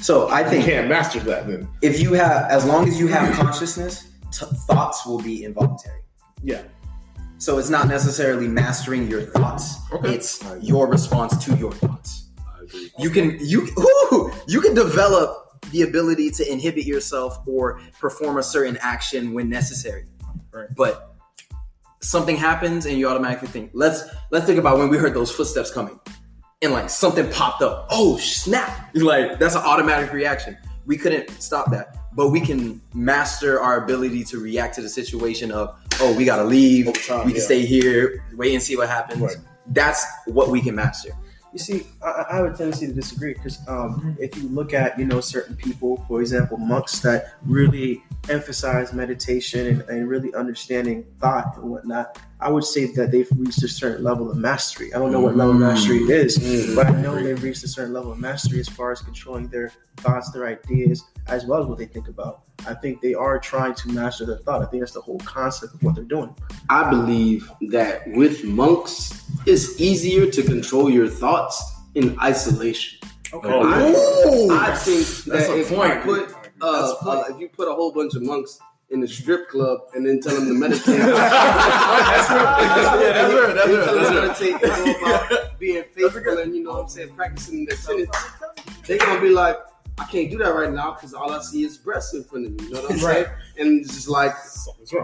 So 0.00 0.28
I 0.28 0.40
You 0.42 0.48
think 0.50 0.64
can't 0.64 0.88
master 0.88 1.20
that 1.20 1.46
then. 1.46 1.68
if 1.82 2.00
you 2.00 2.14
have, 2.14 2.50
as 2.50 2.64
long 2.64 2.88
as 2.88 2.98
you 2.98 3.06
have 3.08 3.34
consciousness, 3.34 4.08
t- 4.32 4.46
thoughts 4.66 5.04
will 5.06 5.20
be 5.22 5.44
involuntary. 5.44 6.00
Yeah. 6.42 6.62
So 7.38 7.58
it's 7.58 7.70
not 7.70 7.88
necessarily 7.88 8.48
mastering 8.48 9.08
your 9.08 9.22
thoughts. 9.22 9.76
Okay. 9.92 10.14
It's 10.14 10.42
your 10.60 10.86
response 10.88 11.44
to 11.44 11.54
your 11.56 11.72
thoughts. 11.72 12.30
I 12.38 12.62
agree. 12.62 12.90
You 12.98 13.10
can 13.10 13.36
you 13.40 13.68
ooh, 13.78 14.32
you 14.48 14.60
can 14.60 14.74
develop 14.74 15.60
the 15.72 15.82
ability 15.82 16.30
to 16.30 16.50
inhibit 16.52 16.84
yourself 16.84 17.38
or 17.46 17.80
perform 18.00 18.38
a 18.38 18.42
certain 18.42 18.76
action 18.80 19.32
when 19.34 19.48
necessary. 19.48 20.06
Right. 20.52 20.68
But 20.76 21.11
something 22.02 22.36
happens 22.36 22.86
and 22.86 22.98
you 22.98 23.08
automatically 23.08 23.48
think, 23.48 23.70
let's 23.72 24.04
let's 24.30 24.46
think 24.46 24.58
about 24.58 24.78
when 24.78 24.88
we 24.88 24.98
heard 24.98 25.14
those 25.14 25.30
footsteps 25.30 25.70
coming 25.70 25.98
and 26.62 26.72
like 26.72 26.90
something 26.90 27.28
popped 27.30 27.62
up. 27.62 27.86
Oh 27.90 28.16
snap. 28.18 28.94
Like 28.94 29.38
that's 29.38 29.54
an 29.54 29.62
automatic 29.62 30.12
reaction. 30.12 30.56
We 30.86 30.96
couldn't 30.96 31.30
stop 31.40 31.70
that. 31.70 31.96
But 32.14 32.28
we 32.28 32.40
can 32.40 32.82
master 32.92 33.60
our 33.60 33.82
ability 33.82 34.24
to 34.24 34.38
react 34.38 34.74
to 34.74 34.82
the 34.82 34.88
situation 34.88 35.50
of, 35.50 35.74
oh, 36.00 36.14
we 36.14 36.24
gotta 36.24 36.44
leave. 36.44 36.92
Time, 37.06 37.24
we 37.24 37.32
can 37.32 37.40
yeah. 37.40 37.46
stay 37.46 37.64
here, 37.64 38.24
wait 38.34 38.52
and 38.52 38.62
see 38.62 38.76
what 38.76 38.88
happens. 38.88 39.20
Right. 39.20 39.36
That's 39.68 40.04
what 40.26 40.50
we 40.50 40.60
can 40.60 40.74
master. 40.74 41.10
You 41.52 41.58
see, 41.58 41.86
I, 42.02 42.24
I 42.30 42.36
have 42.36 42.44
a 42.46 42.56
tendency 42.56 42.86
to 42.86 42.92
disagree 42.94 43.34
because 43.34 43.58
um, 43.68 44.16
if 44.18 44.36
you 44.36 44.48
look 44.48 44.72
at 44.72 44.98
you 44.98 45.04
know 45.04 45.20
certain 45.20 45.54
people, 45.54 46.02
for 46.08 46.20
example, 46.20 46.56
monks 46.56 47.00
that 47.00 47.34
really 47.44 48.02
emphasize 48.30 48.92
meditation 48.92 49.66
and, 49.66 49.82
and 49.88 50.08
really 50.08 50.32
understanding 50.34 51.04
thought 51.20 51.56
and 51.56 51.70
whatnot, 51.70 52.18
I 52.40 52.50
would 52.50 52.64
say 52.64 52.86
that 52.94 53.10
they've 53.10 53.28
reached 53.36 53.62
a 53.62 53.68
certain 53.68 54.02
level 54.02 54.30
of 54.30 54.36
mastery. 54.36 54.94
I 54.94 54.98
don't 54.98 55.12
know 55.12 55.20
what 55.20 55.36
level 55.36 55.54
of 55.54 55.60
mastery 55.60 55.98
it 55.98 56.10
is, 56.10 56.38
Mm. 56.38 56.74
but 56.74 56.86
I 56.86 57.00
know 57.02 57.22
they've 57.22 57.42
reached 57.42 57.64
a 57.64 57.68
certain 57.68 57.92
level 57.92 58.12
of 58.12 58.18
mastery 58.18 58.58
as 58.58 58.68
far 58.68 58.90
as 58.90 59.02
controlling 59.02 59.48
their 59.48 59.72
thoughts, 59.98 60.30
their 60.32 60.46
ideas, 60.46 61.04
as 61.26 61.44
well 61.44 61.60
as 61.60 61.66
what 61.66 61.76
they 61.78 61.86
think 61.86 62.08
about. 62.08 62.42
I 62.66 62.74
think 62.74 63.00
they 63.00 63.14
are 63.14 63.38
trying 63.38 63.74
to 63.74 63.88
master 63.90 64.24
their 64.26 64.38
thought. 64.38 64.62
I 64.62 64.66
think 64.66 64.82
that's 64.82 64.92
the 64.92 65.00
whole 65.00 65.18
concept 65.20 65.74
of 65.74 65.82
what 65.82 65.94
they're 65.94 66.04
doing. 66.04 66.34
I 66.70 66.88
believe 66.88 67.50
that 67.70 68.06
with 68.08 68.44
monks, 68.44 69.24
it's 69.46 69.80
easier 69.80 70.30
to 70.30 70.42
control 70.42 70.90
your 70.90 71.08
thoughts 71.08 71.62
in 71.94 72.18
isolation. 72.20 72.98
Oh, 73.32 73.40
I, 74.50 74.72
I 74.72 74.76
think 74.76 75.06
That's 75.06 75.24
that 75.48 75.50
a 75.50 75.60
if 75.60 75.68
point. 75.70 75.94
you 75.94 76.00
put 76.02 76.34
uh, 76.60 76.82
That's 76.86 77.02
a 77.02 77.08
uh, 77.08 77.24
if 77.30 77.40
you 77.40 77.48
put 77.48 77.66
a 77.68 77.72
whole 77.74 77.90
bunch 77.92 78.14
of 78.14 78.22
monks 78.22 78.58
in 78.90 79.02
a 79.02 79.08
strip 79.08 79.48
club 79.48 79.80
and 79.94 80.06
then 80.06 80.20
tell 80.20 80.34
them 80.34 80.46
to 80.48 80.52
meditate, 80.54 80.84
That's 81.00 82.30
real. 82.30 82.42
Yeah, 83.00 83.12
that's 83.12 83.32
real. 83.32 83.54
That's 83.54 83.64
and 83.64 83.72
real. 83.72 83.84
tell 83.84 83.94
them 83.94 84.04
That's 84.04 84.38
to 84.38 84.44
real. 84.44 84.50
meditate 84.52 84.70
and 84.70 85.00
go 85.00 85.26
about 85.26 85.58
being 85.58 85.84
faithful 85.94 86.38
and 86.38 86.54
you 86.54 86.62
know 86.62 86.72
what 86.72 86.82
I'm 86.82 86.88
saying 86.88 87.14
practicing 87.14 87.64
their 87.64 87.76
tenets, 87.78 88.18
they're 88.86 88.98
gonna 88.98 89.20
be 89.20 89.30
like, 89.30 89.56
I 89.98 90.04
can't 90.04 90.30
do 90.30 90.38
that 90.38 90.54
right 90.54 90.72
now 90.72 90.92
because 90.92 91.12
all 91.12 91.32
I 91.32 91.40
see 91.40 91.64
is 91.64 91.76
breasts 91.76 92.14
in 92.14 92.24
front 92.24 92.46
of 92.46 92.52
me. 92.52 92.64
You 92.64 92.74
know 92.74 92.82
what 92.82 92.92
I'm 92.92 92.98
saying? 92.98 93.26
And 93.58 93.80
it's 93.80 93.94
just 93.94 94.08
like 94.08 94.34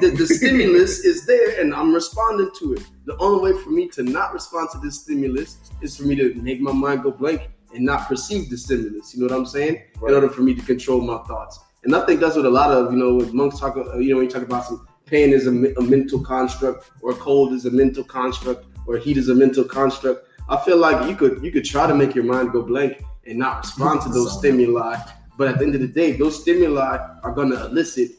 the, 0.01 0.11
the 0.17 0.27
stimulus 0.27 1.01
is 1.05 1.27
there 1.27 1.61
and 1.61 1.75
I'm 1.75 1.95
responding 1.95 2.51
to 2.61 2.75
it. 2.75 2.83
The 3.05 3.17
only 3.19 3.53
way 3.53 3.63
for 3.63 3.71
me 3.71 3.89
to 3.89 4.03
not 4.03 4.33
respond 4.33 4.71
to 4.73 4.79
this 4.79 5.01
stimulus 5.01 5.59
is 5.83 5.97
for 5.97 6.05
me 6.05 6.17
to 6.17 6.35
make 6.35 6.61
my 6.61 6.73
mind 6.73 7.03
go 7.03 7.11
blank 7.11 7.51
and 7.75 7.85
not 7.85 8.09
perceive 8.09 8.49
the 8.49 8.57
stimulus. 8.57 9.15
You 9.15 9.21
know 9.21 9.27
what 9.27 9.39
I'm 9.39 9.47
saying? 9.47 9.83
Right. 10.01 10.11
In 10.11 10.15
order 10.15 10.31
for 10.31 10.41
me 10.41 10.55
to 10.55 10.63
control 10.63 11.01
my 11.03 11.19
thoughts. 11.25 11.61
And 11.85 11.95
I 11.95 12.05
think 12.07 12.21
that's 12.21 12.35
what 12.35 12.47
a 12.47 12.51
lot 12.51 12.71
of, 12.71 12.93
you 12.93 12.99
know, 12.99 13.15
when 13.17 13.37
monks 13.37 13.61
talk, 13.61 13.77
uh, 13.77 13.99
you 13.99 14.11
know, 14.11 14.17
when 14.17 14.25
you 14.25 14.31
talk 14.31 14.43
about 14.43 14.65
some 14.65 14.87
pain 15.05 15.33
is 15.33 15.47
a, 15.47 15.51
a 15.51 15.83
mental 15.83 16.21
construct 16.21 16.91
or 17.03 17.13
cold 17.15 17.53
is 17.53 17.67
a 17.67 17.71
mental 17.71 18.05
construct 18.05 18.67
or 18.87 18.97
heat 18.97 19.17
is 19.17 19.29
a 19.29 19.35
mental 19.35 19.65
construct. 19.65 20.27
I 20.49 20.57
feel 20.57 20.79
like 20.79 21.09
you 21.09 21.15
could 21.15 21.43
you 21.45 21.53
could 21.53 21.65
try 21.65 21.87
to 21.87 21.95
make 21.95 22.15
your 22.15 22.25
mind 22.25 22.53
go 22.53 22.63
blank 22.63 23.03
and 23.29 23.39
not 23.39 23.59
respond 23.65 24.03
to 24.03 24.09
those 24.09 24.39
stimuli. 24.39 24.97
But 25.37 25.49
at 25.49 25.59
the 25.59 25.65
end 25.65 25.75
of 25.75 25.81
the 25.81 25.89
day, 25.89 26.13
those 26.13 26.41
stimuli 26.41 26.99
are 27.23 27.33
going 27.33 27.51
to 27.51 27.67
elicit 27.67 28.11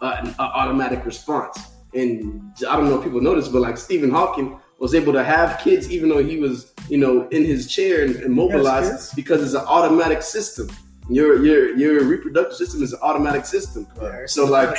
uh, 0.00 0.20
an 0.22 0.34
uh, 0.38 0.42
automatic 0.42 1.04
response. 1.04 1.58
And 1.94 2.52
I 2.68 2.76
don't 2.76 2.88
know 2.88 2.98
if 2.98 3.04
people 3.04 3.20
notice, 3.20 3.48
but 3.48 3.62
like 3.62 3.78
Stephen 3.78 4.10
Hawking 4.10 4.60
was 4.78 4.94
able 4.94 5.12
to 5.14 5.24
have 5.24 5.58
kids 5.60 5.90
even 5.90 6.08
though 6.08 6.22
he 6.22 6.38
was, 6.38 6.72
you 6.88 6.98
know, 6.98 7.26
in 7.28 7.44
his 7.44 7.66
chair 7.66 8.04
and 8.04 8.14
immobilized 8.16 8.92
kids. 8.92 9.14
because 9.14 9.42
it's 9.42 9.54
an 9.54 9.66
automatic 9.66 10.22
system. 10.22 10.68
Your 11.10 11.42
your 11.44 11.74
your 11.76 12.04
reproductive 12.04 12.56
system 12.56 12.82
is 12.82 12.92
an 12.92 13.00
automatic 13.02 13.46
system. 13.46 13.86
So 14.28 14.44
like 14.44 14.76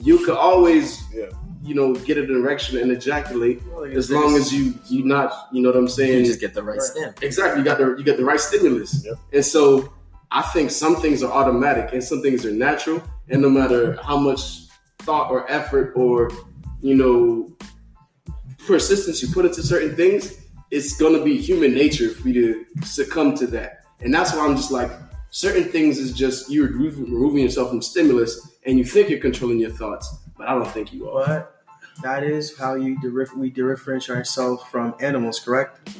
you 0.00 0.24
could 0.24 0.36
always, 0.36 1.02
Yeah. 1.12 1.26
You 1.64 1.74
know, 1.74 1.94
get 1.94 2.18
an 2.18 2.30
erection 2.30 2.78
and 2.78 2.90
ejaculate 2.90 3.62
as 3.94 4.10
long 4.10 4.34
as 4.34 4.52
you 4.52 4.74
you 4.88 5.04
not, 5.04 5.48
you 5.52 5.62
know 5.62 5.68
what 5.68 5.76
I'm 5.76 5.88
saying. 5.88 6.20
You 6.20 6.24
just 6.26 6.40
get 6.40 6.54
the 6.54 6.62
right 6.62 6.80
stem. 6.80 7.14
Exactly. 7.22 7.60
You 7.60 7.64
got 7.64 7.78
the 7.78 7.94
you 7.96 8.04
got 8.04 8.16
the 8.16 8.24
right 8.24 8.40
stimulus. 8.40 9.04
Yep. 9.04 9.14
And 9.32 9.44
so 9.44 9.92
I 10.30 10.42
think 10.42 10.70
some 10.70 10.96
things 10.96 11.22
are 11.22 11.30
automatic 11.30 11.92
and 11.92 12.02
some 12.02 12.22
things 12.22 12.44
are 12.44 12.50
natural. 12.50 13.02
And 13.28 13.42
no 13.42 13.50
matter 13.50 13.98
how 14.02 14.16
much 14.18 14.66
thought 15.00 15.30
or 15.30 15.50
effort 15.50 15.92
or 15.94 16.30
you 16.80 16.94
know 16.94 17.56
persistence 18.66 19.22
you 19.22 19.32
put 19.32 19.44
into 19.44 19.62
certain 19.62 19.94
things, 19.94 20.40
it's 20.70 20.96
gonna 20.96 21.22
be 21.22 21.36
human 21.40 21.74
nature 21.74 22.10
for 22.10 22.28
you 22.28 22.64
to 22.74 22.86
succumb 22.86 23.36
to 23.36 23.46
that. 23.48 23.84
And 24.00 24.12
that's 24.12 24.34
why 24.34 24.44
I'm 24.44 24.56
just 24.56 24.72
like 24.72 24.90
certain 25.30 25.64
things 25.64 25.98
is 25.98 26.12
just 26.12 26.50
you're 26.50 26.68
removing 26.68 27.04
removing 27.04 27.42
yourself 27.44 27.68
from 27.70 27.82
stimulus 27.82 28.58
and 28.64 28.78
you 28.78 28.84
think 28.84 29.08
you're 29.08 29.20
controlling 29.20 29.58
your 29.58 29.70
thoughts, 29.70 30.08
but 30.42 30.48
I 30.50 30.54
don't 30.54 30.68
think 30.68 30.92
you 30.92 31.08
are. 31.10 31.26
But 31.26 31.62
that 32.02 32.24
is 32.24 32.56
how 32.58 32.74
you 32.74 32.98
dif- 33.00 33.34
we 33.36 33.50
differentiate 33.50 34.18
ourselves 34.18 34.62
from 34.70 34.94
animals, 35.00 35.38
correct? 35.38 35.90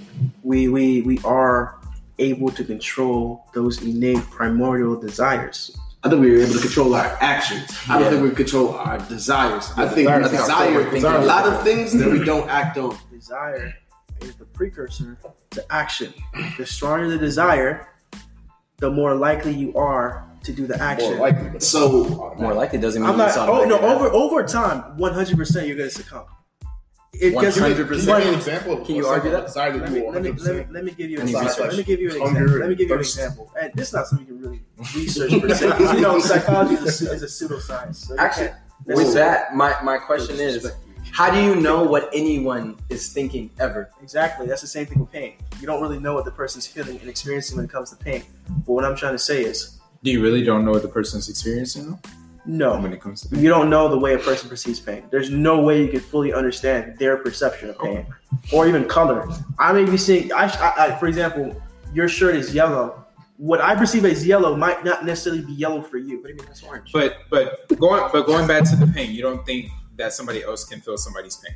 We 0.43 0.69
we 0.69 1.03
we 1.03 1.19
are 1.25 1.79
able 2.19 2.51
to 2.51 2.65
control 2.65 3.47
those 3.55 3.83
innate 3.83 4.23
primordial 4.31 4.97
desires. 5.01 5.77
I 6.05 6.09
think 6.09 6.21
we 6.21 6.33
were 6.33 6.39
able 6.39 6.55
to 6.55 6.61
control 6.61 6.95
our 6.97 7.17
actions. 7.21 7.71
I 7.89 7.95
don't 7.95 8.03
Yeah. 8.03 8.11
think 8.11 8.23
we 8.31 8.31
control 8.35 8.71
our 8.75 8.99
desires. 9.09 9.71
I 9.77 9.87
think 9.87 10.09
desires, 10.09 10.31
desire, 10.31 10.49
desire, 10.49 10.73
desire, 10.73 10.91
desire. 10.91 11.19
a 11.23 11.25
lot 11.25 11.47
of 11.47 11.63
things 11.63 11.93
that 11.99 12.11
we 12.11 12.25
don't 12.25 12.49
act 12.51 12.77
on. 12.79 12.97
Desire 13.13 13.73
is 14.21 14.35
the 14.35 14.45
precursor 14.47 15.17
to 15.51 15.73
action. 15.73 16.13
The 16.59 16.67
stronger 16.67 17.09
the 17.09 17.19
desire, 17.19 17.89
the 18.79 18.91
more 18.91 19.15
likely 19.15 19.55
you 19.55 19.73
are 19.77 20.27
to 20.45 20.53
do 20.53 20.67
the 20.67 20.81
action. 20.83 21.11
More 21.17 21.21
likely, 21.31 21.61
So 21.61 22.35
More 22.39 22.55
likely 22.55 22.79
doesn't 22.79 23.03
mean 23.03 23.11
I'm 23.11 23.17
not. 23.19 23.37
Oh 23.37 23.65
no! 23.65 23.77
automatically 23.77 24.09
Over 24.09 24.39
over 24.41 24.43
time, 24.45 24.97
100 24.99 25.37
percent 25.37 25.67
you're 25.67 25.77
gonna 25.77 25.91
succumb. 25.91 26.25
It 27.15 27.39
gets- 27.39 27.59
100%. 27.59 27.61
Can 27.61 27.69
you 27.69 27.85
give 27.85 28.07
me 28.07 28.29
an 28.29 28.35
example? 28.35 28.77
Can 28.87 28.95
you 28.97 29.07
argue 29.07 29.31
that? 29.33 29.47
Desire 29.47 29.77
Let 29.77 29.93
me, 29.93 30.01
let, 30.11 30.23
me, 30.23 30.31
100%. 30.31 30.45
let, 30.47 30.57
me, 30.57 30.65
let 30.73 30.85
me 30.85 30.91
give 30.93 31.11
you 31.11 31.19
an 31.21 31.29
example. 31.29 31.49
research? 31.49 31.69
Let 31.69 31.77
me 31.77 31.85
give 31.85 32.01
you 32.01 32.11
an 32.15 32.21
Hunger 32.21 32.41
example. 32.43 32.61
Let 32.61 32.69
me 32.71 32.75
give 32.75 32.89
you 32.89 32.95
an 32.95 33.01
example. 33.01 33.53
And 33.61 33.73
this 33.75 33.89
is 33.89 33.95
not 33.95 34.07
something 34.07 34.27
you 34.27 34.33
can 34.35 34.43
really 34.43 34.61
research 34.97 35.31
per 35.41 35.55
se. 35.55 35.71
'cause, 35.71 35.95
you 35.95 36.01
know, 36.01 36.19
psychology 36.21 36.75
is 36.75 37.03
a, 37.03 37.13
is 37.13 37.23
a 37.23 37.27
pseudoscience. 37.27 37.97
So 37.97 38.17
Actually, 38.17 38.47
can't- 38.49 38.57
With 38.97 39.13
that, 39.15 39.55
my, 39.55 39.77
my 39.85 39.99
question 39.99 40.41
is, 40.41 40.73
how 41.13 41.31
do 41.31 41.41
you 41.43 41.55
know 41.55 41.85
what 41.85 42.09
anyone 42.15 42.77
is 42.89 43.13
thinking 43.13 43.51
ever? 43.61 43.91
Exactly. 44.03 44.47
That's 44.47 44.63
the 44.63 44.67
same 44.67 44.87
thing 44.87 44.99
with 44.99 45.13
pain. 45.13 45.35
You 45.61 45.67
don't 45.67 45.83
really 45.83 46.01
know 46.01 46.15
what 46.15 46.25
the 46.25 46.31
person's 46.33 46.67
feeling 46.67 46.99
and 46.99 47.09
experiencing 47.11 47.57
when 47.59 47.67
it 47.67 47.71
comes 47.71 47.91
to 47.91 47.97
pain. 47.97 48.23
But 48.67 48.73
what 48.73 48.85
I'm 48.87 48.97
trying 48.97 49.13
to 49.13 49.19
say 49.19 49.43
is, 49.45 49.73
Do 49.77 49.82
you 50.11 50.23
really 50.23 50.43
don't 50.43 50.65
know 50.65 50.73
what 50.73 50.83
the 50.83 50.89
person's 50.89 51.29
experiencing 51.29 51.91
though? 51.91 51.99
no. 52.45 52.81
when 52.81 52.93
it 52.93 53.01
comes 53.01 53.21
to 53.23 53.37
You 53.37 53.49
don't 53.49 53.71
know 53.71 53.89
the 53.89 53.99
way 53.99 54.15
a 54.15 54.19
person 54.19 54.49
perceives 54.49 54.81
pain. 54.81 55.05
There's 55.11 55.31
no 55.31 55.61
way 55.63 55.83
you 55.83 55.89
can 55.89 56.01
fully 56.01 56.33
understand 56.33 56.99
their 56.99 57.17
perception 57.19 57.71
of 57.71 57.79
pain, 57.79 58.07
or 58.53 58.67
even 58.67 58.87
color. 58.89 59.29
I 59.61 59.73
may 59.73 59.85
be 59.85 59.97
seeing, 59.97 60.33
I, 60.33 60.47
I, 60.47 60.87
I, 60.87 60.99
for 60.99 61.07
example, 61.07 61.61
your 61.95 62.09
shirt 62.09 62.35
is 62.35 62.53
yellow. 62.55 63.05
What 63.37 63.61
I 63.61 63.75
perceive 63.77 64.05
as 64.05 64.27
yellow 64.27 64.57
might 64.57 64.85
not 64.85 65.05
necessarily 65.05 65.43
be 65.45 65.53
yellow 65.53 65.83
for 65.83 65.99
you. 65.99 66.17
What 66.19 66.27
do 66.27 66.31
you 66.31 66.37
mean 66.39 66.47
that's 66.47 66.63
orange? 66.63 66.91
But 66.93 67.19
but 67.31 67.67
going 67.79 68.09
but 68.13 68.27
going 68.27 68.47
back 68.47 68.65
to 68.71 68.77
the 68.77 68.87
pain, 68.87 69.13
you 69.13 69.23
don't 69.23 69.45
think 69.47 69.69
that 69.97 70.13
somebody 70.13 70.43
else 70.43 70.65
can 70.65 70.81
feel 70.81 70.97
somebody's 70.97 71.37
pain. 71.37 71.55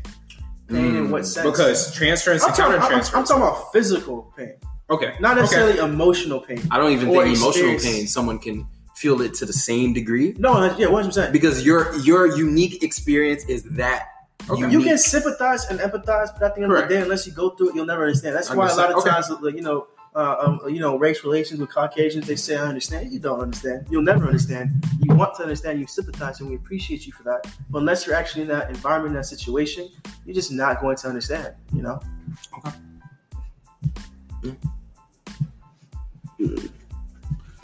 Pain 0.68 0.96
in 0.96 1.11
what 1.11 1.22
Mm. 1.22 1.26
sense? 1.26 1.50
Because 1.50 1.94
transference 1.94 2.42
I'm 2.42 2.48
and 2.48 2.56
talking, 2.56 2.80
counter 2.80 2.94
I'm, 2.96 3.20
I'm 3.20 3.24
talking 3.24 3.42
about 3.42 3.72
physical 3.72 4.32
pain, 4.37 4.54
Okay. 4.88 5.14
not 5.20 5.37
necessarily 5.37 5.79
emotional 5.79 6.40
pain. 6.40 6.61
I 6.70 6.79
don't 6.79 6.92
even 6.92 7.09
Or 7.09 7.25
think 7.25 7.37
emotional 7.38 7.79
pain 7.79 8.07
someone 8.07 8.38
can 8.38 8.66
feel 8.94 9.20
it 9.20 9.35
to 9.35 9.44
the 9.44 9.53
same 9.53 9.92
degree 9.92 10.35
No, 10.38 10.61
that- 10.61 10.79
yeah, 10.79 10.87
one 10.87 11.03
hundred 11.03 11.09
percent. 11.09 11.33
because 11.33 11.64
your 11.66 11.94
your 11.99 12.27
unique 12.37 12.83
experience 12.83 13.44
is 13.46 13.62
that. 13.77 14.07
Okay. 14.49 14.70
You 14.70 14.81
can 14.81 14.96
sympathize 14.96 15.64
and 15.70 15.81
empathize, 15.81 16.29
but 16.35 16.42
at 16.44 16.55
the 16.55 16.62
end 16.62 16.70
Correct. 16.70 16.85
of 16.85 16.88
the 16.88 16.94
day, 16.94 17.01
unless 17.03 17.27
you 17.27 17.33
go 17.33 17.51
through 17.51 17.70
it, 17.70 17.75
you'll 17.75 17.85
never 17.85 18.05
understand. 18.05 18.37
That's 18.37 18.49
why 18.49 18.68
a 18.68 18.75
lot 18.75 18.90
of 18.90 18.96
Understand. 18.96 19.25
times, 19.25 19.42
like, 19.42 19.55
you 19.57 19.61
know, 19.62 19.88
uh, 20.14 20.37
um, 20.38 20.61
you 20.68 20.79
know, 20.79 20.96
race 20.96 21.25
relations 21.25 21.59
with 21.59 21.68
Caucasians, 21.75 22.27
they 22.29 22.37
say, 22.37 22.57
"I 22.57 22.62
understand." 22.64 23.12
You 23.12 23.18
don't 23.18 23.40
understand. 23.40 23.88
You'll 23.90 24.03
never 24.03 24.25
understand. 24.25 24.70
You 25.03 25.14
want 25.16 25.35
to 25.38 25.42
understand. 25.42 25.81
You 25.81 25.87
sympathize, 25.88 26.38
and 26.40 26.49
we 26.49 26.55
appreciate 26.55 27.07
you 27.07 27.12
for 27.12 27.25
that. 27.25 27.40
But 27.68 27.81
unless 27.81 28.07
you're 28.07 28.14
actually 28.14 28.42
in 28.42 28.49
that 28.49 28.70
environment, 28.70 29.11
in 29.14 29.16
that 29.20 29.25
situation, 29.27 29.88
you're 30.25 30.35
just 30.35 30.53
not 30.53 30.81
going 30.81 30.96
to 30.99 31.09
understand. 31.09 31.55
You 31.75 31.83
know. 31.83 32.01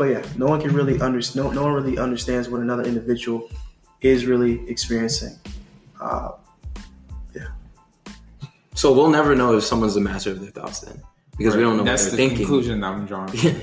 But 0.03 0.09
yeah, 0.11 0.23
no 0.37 0.47
one 0.47 0.61
can 0.61 0.75
really 0.75 1.01
understand. 1.01 1.47
No, 1.47 1.53
no 1.53 1.63
one 1.63 1.75
really 1.75 1.97
understands 1.97 2.49
what 2.49 2.61
another 2.61 2.83
individual 2.83 3.49
is 4.01 4.27
really 4.27 4.69
experiencing. 4.69 5.37
Uh, 6.01 6.31
So 8.75 8.93
we'll 8.93 9.11
never 9.11 9.37
know 9.37 9.57
if 9.57 9.63
someone's 9.65 9.95
the 9.95 10.01
master 10.01 10.31
of 10.33 10.41
their 10.41 10.51
thoughts 10.51 10.81
then, 10.81 11.01
because 11.39 11.55
we 11.55 11.63
don't 11.63 11.77
know 11.77 11.85
That's 11.85 12.03
what 12.05 12.11
the 12.13 12.17
they're 12.17 12.27
thinking. 12.31 12.47
conclusion 12.47 12.83
I'm 12.83 13.07
drawing. 13.07 13.31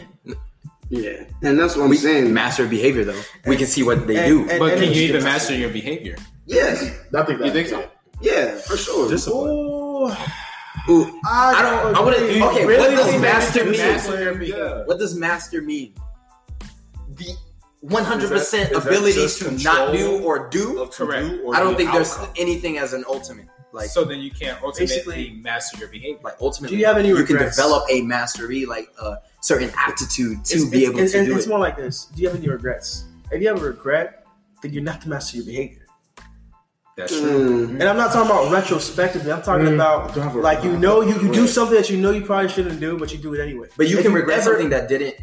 Yeah, 0.91 1.25
and 1.43 1.59
that's 1.59 1.75
what 1.75 1.83
I'm 1.83 1.89
we 1.89 1.97
saying. 1.97 2.33
master 2.33 2.65
behavior 2.67 3.03
though. 3.03 3.21
We 3.45 3.57
can 3.57 3.67
see 3.67 3.83
what 3.83 4.07
they 4.07 4.15
And- 4.17 4.27
do. 4.27 4.49
and- 4.49 4.59
But 4.59 4.77
can 4.79 4.91
you 4.93 5.01
even 5.09 5.23
master 5.23 5.53
your 5.55 5.69
behavior? 5.71 6.15
yes, 6.47 6.81
I 7.13 7.23
think 7.25 7.39
that. 7.39 7.45
You 7.47 7.51
think 7.51 7.67
so? 7.67 7.83
yeah, 8.21 8.55
for 8.57 8.77
sure. 8.77 9.09
Discipline. 9.09 9.51
Ooh, 9.51 10.11
Ooh, 10.89 11.19
I 11.25 11.61
don't- 11.61 11.83
don't. 11.83 11.95
I 11.95 11.99
wouldn't- 12.01 12.41
okay, 12.49 12.65
Really 12.65 12.79
what 12.79 12.89
does 12.95 13.21
master 13.21 13.65
mean? 13.65 13.77
Master 13.77 14.13
your 14.13 14.33
discipline- 14.33 14.39
behavior. 14.39 14.83
what 14.87 14.97
does 14.99 15.13
master 15.15 15.61
mean? 15.61 15.93
The 17.19 17.35
100% 17.87 18.23
Is 18.23 18.29
that- 18.29 18.37
is 18.41 18.49
that 18.51 18.75
ability 18.87 19.27
to 19.27 19.51
not 19.63 19.93
do 19.93 20.21
or 20.23 20.49
do. 20.49 20.81
Of 20.81 20.89
to 20.91 21.05
Correct. 21.05 21.27
do 21.29 21.41
or 21.43 21.55
I 21.55 21.59
don't 21.59 21.71
the 21.73 21.77
think 21.77 21.91
there's 21.93 22.15
anything 22.37 22.77
as 22.77 22.93
an 22.93 23.03
ultimate. 23.07 23.45
Like 23.71 23.89
so 23.89 24.03
then 24.03 24.19
you 24.19 24.31
can't 24.31 24.57
ultimately 24.63 24.95
Basically- 24.95 25.29
master 25.43 25.77
your 25.77 25.89
behavior. 25.89 26.19
like 26.23 26.35
ultimately, 26.41 26.75
Do 26.75 26.79
you 26.81 26.87
have 26.87 26.97
any 26.97 27.09
you 27.09 27.23
can 27.23 27.37
develop 27.37 27.83
a 27.89 28.01
mastery, 28.01 28.65
like 28.65 28.89
a 28.99 29.17
certain 29.41 29.71
aptitude 29.77 30.43
to 30.45 30.55
It's, 30.55 30.65
be 30.65 30.77
it's- 30.79 30.89
able 30.89 30.99
it's, 31.01 31.11
to 31.11 31.17
do 31.19 31.23
it's 31.25 31.31
it. 31.31 31.37
It's 31.37 31.47
more 31.47 31.59
like 31.59 31.77
this. 31.77 32.05
Do 32.15 32.21
you 32.21 32.27
have 32.29 32.37
any 32.37 32.49
regrets? 32.49 33.03
If 33.31 33.41
you 33.41 33.47
have 33.47 33.61
a 33.61 33.65
regret, 33.65 34.25
then 34.63 34.73
you're 34.73 34.83
not 34.83 35.01
the 35.01 35.09
master 35.09 35.37
your 35.37 35.45
behavior. 35.45 35.85
That's 36.97 37.17
true. 37.17 37.67
Mm, 37.67 37.69
And 37.79 37.83
I'm 37.83 37.95
not 37.95 38.11
talking 38.11 38.29
about 38.29 38.51
retrospectively. 38.51 39.31
I'm 39.31 39.41
talking 39.43 39.67
Mm, 39.67 39.75
about 39.75 40.13
don't 40.15 40.23
have 40.25 40.35
a- 40.35 40.39
like 40.39 40.63
you 40.65 40.75
know 40.75 41.01
you, 41.01 41.13
you 41.21 41.31
do 41.31 41.47
something 41.47 41.77
that 41.77 41.89
you 41.89 41.97
know 41.97 42.11
you 42.11 42.25
probably 42.25 42.49
shouldn't 42.49 42.79
do, 42.81 42.97
but 42.97 43.13
you 43.13 43.19
do 43.19 43.33
it 43.35 43.39
anyway. 43.41 43.67
But 43.77 43.87
you 43.87 43.97
If 43.99 44.03
can 44.03 44.13
regret 44.13 44.39
ever- 44.39 44.49
something 44.51 44.69
that 44.71 44.89
didn't 44.89 45.15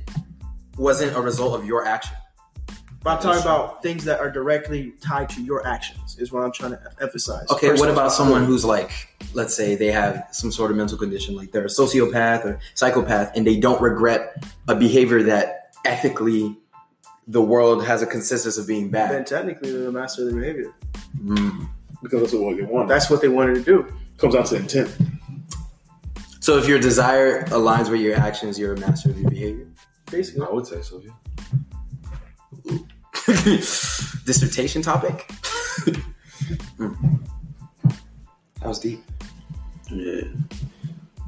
wasn't 0.76 1.16
a 1.16 1.20
result 1.20 1.58
of 1.58 1.66
your 1.66 1.84
action. 1.86 2.16
But 3.02 3.18
I'm 3.18 3.22
talking 3.22 3.42
about 3.42 3.84
things 3.84 4.04
that 4.06 4.18
are 4.18 4.30
directly 4.30 4.92
tied 5.00 5.28
to 5.30 5.42
your 5.42 5.64
actions. 5.64 6.18
Is 6.18 6.32
what 6.32 6.42
I'm 6.42 6.50
trying 6.50 6.72
to 6.72 6.80
emphasize. 7.00 7.48
Okay, 7.50 7.68
what 7.68 7.76
Personal 7.76 7.92
about 7.92 8.12
someone 8.12 8.44
who's 8.44 8.64
like, 8.64 8.90
let's 9.32 9.54
say 9.54 9.76
they 9.76 9.92
have 9.92 10.26
some 10.32 10.50
sort 10.50 10.72
of 10.72 10.76
mental 10.76 10.98
condition, 10.98 11.36
like 11.36 11.52
they're 11.52 11.66
a 11.66 11.68
sociopath 11.68 12.44
or 12.44 12.58
psychopath, 12.74 13.30
and 13.36 13.46
they 13.46 13.58
don't 13.58 13.80
regret 13.80 14.44
a 14.66 14.74
behavior 14.74 15.22
that 15.22 15.70
ethically 15.84 16.56
the 17.28 17.40
world 17.40 17.84
has 17.84 18.02
a 18.02 18.06
consensus 18.06 18.58
of 18.58 18.66
being 18.66 18.90
bad. 18.90 19.12
Then 19.12 19.24
technically 19.24 19.70
they're 19.70 19.84
the 19.84 19.92
master 19.92 20.22
of 20.22 20.32
their 20.32 20.40
behavior. 20.40 20.74
Mm. 21.22 21.68
because 22.02 22.20
that's 22.20 22.32
what 22.32 22.56
they 22.56 22.62
want. 22.64 22.88
That's 22.88 23.08
what 23.08 23.20
they 23.20 23.28
wanted 23.28 23.54
to 23.54 23.62
do. 23.62 23.92
comes 24.18 24.34
down 24.34 24.44
to 24.46 24.56
intent. 24.56 24.96
So 26.40 26.58
if 26.58 26.68
your 26.68 26.78
desire 26.78 27.44
aligns 27.46 27.90
with 27.90 28.00
your 28.00 28.16
actions, 28.16 28.58
you're 28.58 28.74
a 28.74 28.80
master 28.80 29.10
of 29.10 29.20
your 29.20 29.30
behavior. 29.30 29.66
Basically. 30.10 30.46
I 30.46 30.50
would 30.50 30.66
say 30.66 30.82
so. 30.82 31.02
Yeah. 31.02 32.78
Dissertation 34.24 34.82
topic. 34.82 35.26
Mm. 36.78 37.22
That 38.60 38.68
was 38.70 38.78
deep. 38.80 39.00
yeah. 39.90 40.22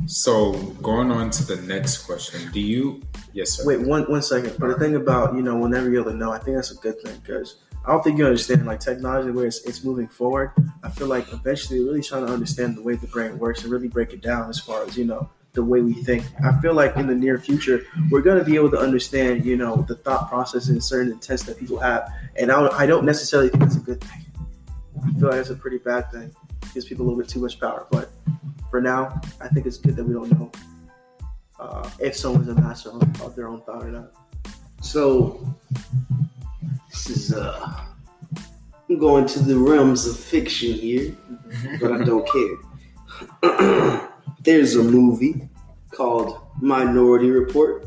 So 0.06 0.52
going 0.82 1.12
on 1.12 1.30
to 1.30 1.44
the 1.44 1.62
next 1.62 1.98
question, 1.98 2.50
do 2.50 2.60
you? 2.60 3.00
Yes, 3.32 3.50
sir. 3.50 3.64
Wait 3.66 3.80
one 3.80 4.04
one 4.10 4.22
second. 4.22 4.56
But 4.58 4.68
the 4.68 4.78
thing 4.78 4.96
about 4.96 5.34
you 5.34 5.42
know 5.42 5.56
whenever 5.56 5.88
you're 5.88 6.00
able 6.00 6.12
to 6.12 6.16
know, 6.16 6.32
I 6.32 6.38
think 6.38 6.56
that's 6.56 6.72
a 6.72 6.76
good 6.76 7.00
thing 7.00 7.16
because 7.20 7.56
I 7.84 7.92
don't 7.92 8.02
think 8.02 8.18
you 8.18 8.24
understand 8.26 8.66
like 8.66 8.80
technology 8.80 9.30
where 9.30 9.46
it's, 9.46 9.64
it's 9.66 9.84
moving 9.84 10.08
forward. 10.08 10.52
I 10.82 10.88
feel 10.90 11.06
like 11.06 11.32
eventually 11.32 11.80
really 11.84 12.02
trying 12.02 12.26
to 12.26 12.32
understand 12.32 12.76
the 12.76 12.82
way 12.82 12.96
the 12.96 13.06
brain 13.06 13.38
works 13.38 13.62
and 13.62 13.70
really 13.70 13.88
break 13.88 14.12
it 14.12 14.20
down 14.20 14.48
as 14.48 14.58
far 14.58 14.82
as 14.84 14.96
you 14.96 15.04
know 15.04 15.30
the 15.52 15.62
way 15.62 15.80
we 15.80 15.94
think. 15.94 16.24
I 16.44 16.58
feel 16.60 16.74
like 16.74 16.96
in 16.96 17.06
the 17.06 17.14
near 17.14 17.38
future 17.38 17.84
we're 18.10 18.22
going 18.22 18.38
to 18.38 18.44
be 18.44 18.54
able 18.54 18.70
to 18.70 18.78
understand 18.78 19.44
you 19.44 19.56
know 19.56 19.76
the 19.88 19.96
thought 19.96 20.28
process 20.28 20.68
and 20.68 20.82
certain 20.82 21.12
intents 21.12 21.42
that 21.44 21.58
people 21.58 21.78
have, 21.78 22.12
and 22.36 22.50
I 22.52 22.60
don't, 22.60 22.74
I 22.74 22.86
don't 22.86 23.04
necessarily 23.04 23.48
think 23.48 23.62
that's 23.62 23.76
a 23.76 23.80
good 23.80 24.00
thing. 24.00 24.26
I 25.04 25.12
feel 25.18 25.28
like 25.28 25.36
that's 25.36 25.50
a 25.50 25.54
pretty 25.54 25.78
bad 25.78 26.10
thing. 26.10 26.34
It 26.62 26.74
gives 26.74 26.86
people 26.86 27.04
a 27.04 27.06
little 27.08 27.20
bit 27.20 27.28
too 27.28 27.40
much 27.40 27.58
power, 27.60 27.86
but 27.90 28.10
for 28.70 28.80
now, 28.80 29.20
I 29.40 29.48
think 29.48 29.66
it's 29.66 29.78
good 29.78 29.96
that 29.96 30.04
we 30.04 30.12
don't 30.14 30.30
know 30.32 30.50
uh, 31.58 31.88
if 31.98 32.16
someone's 32.16 32.48
a 32.48 32.54
master 32.54 32.90
of, 32.90 33.22
of 33.22 33.34
their 33.34 33.48
own 33.48 33.62
thought 33.62 33.84
or 33.84 33.90
not. 33.90 34.12
So 34.80 35.54
this 36.88 37.10
is 37.10 37.32
uh 37.32 37.84
I'm 38.88 38.98
going 38.98 39.26
to 39.26 39.40
the 39.40 39.56
realms 39.56 40.06
of 40.06 40.18
fiction 40.18 40.72
here, 40.72 41.14
but 41.80 41.92
I 41.92 42.04
don't 42.04 42.26
care. 43.42 43.98
There's 44.48 44.76
a 44.76 44.82
movie 44.82 45.46
called 45.90 46.40
Minority 46.62 47.30
Report, 47.30 47.86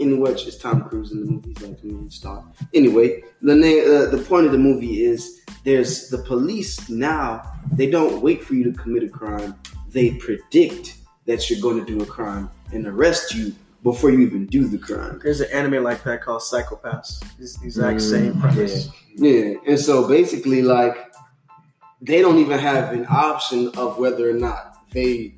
in 0.00 0.18
which 0.18 0.44
is 0.48 0.58
Tom 0.58 0.82
Cruise 0.88 1.12
in 1.12 1.20
the 1.20 1.26
movie, 1.30 1.50
he's 1.50 1.62
like 1.62 1.80
the 1.80 1.86
main 1.86 2.10
star. 2.10 2.44
Anyway, 2.74 3.22
the 3.42 3.54
name, 3.54 3.84
uh, 3.84 4.06
the 4.06 4.18
point 4.18 4.44
of 4.44 4.50
the 4.50 4.58
movie 4.58 5.04
is 5.04 5.42
there's 5.62 6.08
the 6.08 6.18
police 6.18 6.88
now. 6.88 7.42
They 7.74 7.88
don't 7.88 8.20
wait 8.22 8.42
for 8.42 8.54
you 8.54 8.64
to 8.64 8.72
commit 8.72 9.04
a 9.04 9.08
crime. 9.08 9.54
They 9.88 10.10
predict 10.16 10.96
that 11.26 11.48
you're 11.48 11.60
going 11.60 11.78
to 11.78 11.86
do 11.86 12.02
a 12.02 12.06
crime 12.06 12.50
and 12.72 12.88
arrest 12.88 13.32
you 13.32 13.54
before 13.84 14.10
you 14.10 14.18
even 14.18 14.46
do 14.46 14.66
the 14.66 14.78
crime. 14.78 15.20
There's 15.22 15.42
an 15.42 15.50
anime 15.52 15.84
like 15.84 16.02
that 16.02 16.22
called 16.22 16.42
Psycho-Pass. 16.42 17.22
It's 17.38 17.56
the 17.58 17.66
exact 17.66 17.98
Mm, 17.98 18.10
same 18.10 18.40
premise. 18.40 18.88
Yeah, 19.14 19.54
and 19.64 19.78
so 19.78 20.08
basically, 20.08 20.60
like, 20.60 21.14
they 22.00 22.20
don't 22.20 22.38
even 22.38 22.58
have 22.58 22.92
an 22.92 23.06
option 23.08 23.68
of 23.76 23.96
whether 23.96 24.28
or 24.28 24.32
not 24.34 24.90
they 24.90 25.36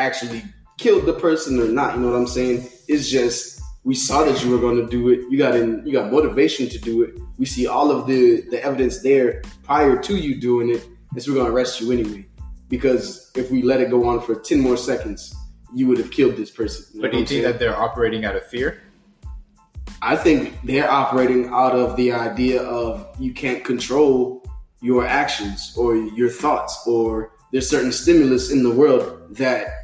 actually 0.00 0.42
killed 0.78 1.06
the 1.06 1.12
person 1.12 1.60
or 1.60 1.68
not. 1.68 1.94
You 1.94 2.00
know 2.00 2.10
what 2.10 2.16
I'm 2.16 2.26
saying? 2.26 2.68
It's 2.88 3.08
just 3.08 3.60
we 3.84 3.94
saw 3.94 4.24
that 4.24 4.42
you 4.44 4.50
were 4.50 4.58
going 4.58 4.76
to 4.76 4.86
do 4.86 5.08
it. 5.08 5.20
You 5.30 5.38
got 5.38 5.54
in, 5.56 5.86
you 5.86 5.92
got 5.92 6.12
motivation 6.12 6.68
to 6.68 6.78
do 6.78 7.02
it. 7.02 7.18
We 7.38 7.46
see 7.46 7.66
all 7.66 7.90
of 7.90 8.06
the 8.06 8.42
the 8.50 8.62
evidence 8.62 9.02
there 9.02 9.42
prior 9.62 9.96
to 10.02 10.16
you 10.16 10.40
doing 10.40 10.70
it, 10.70 10.86
and 11.12 11.22
so 11.22 11.30
we're 11.30 11.36
going 11.36 11.46
to 11.46 11.52
arrest 11.52 11.80
you 11.80 11.92
anyway. 11.92 12.26
Because 12.68 13.30
if 13.34 13.50
we 13.50 13.62
let 13.62 13.80
it 13.80 13.90
go 13.90 14.08
on 14.08 14.20
for 14.20 14.34
ten 14.34 14.60
more 14.60 14.76
seconds, 14.76 15.34
you 15.74 15.86
would 15.86 15.98
have 15.98 16.10
killed 16.10 16.36
this 16.36 16.50
person. 16.50 16.84
know 16.94 17.02
But 17.02 17.12
do 17.12 17.18
you 17.18 17.26
think 17.26 17.28
saying? 17.28 17.42
that 17.44 17.58
they're 17.58 17.76
operating 17.76 18.24
out 18.24 18.36
of 18.36 18.46
fear? 18.46 18.82
I 20.02 20.16
think 20.16 20.58
they're 20.64 20.90
operating 20.90 21.48
out 21.48 21.74
of 21.74 21.96
the 21.96 22.12
idea 22.12 22.62
of 22.62 23.08
you 23.18 23.34
can't 23.34 23.62
control 23.64 24.42
your 24.80 25.06
actions 25.06 25.74
or 25.76 25.94
your 25.94 26.30
thoughts, 26.30 26.86
or 26.86 27.32
there's 27.52 27.68
certain 27.68 27.92
stimulus 27.92 28.50
in 28.50 28.62
the 28.62 28.70
world 28.70 29.36
that 29.36 29.79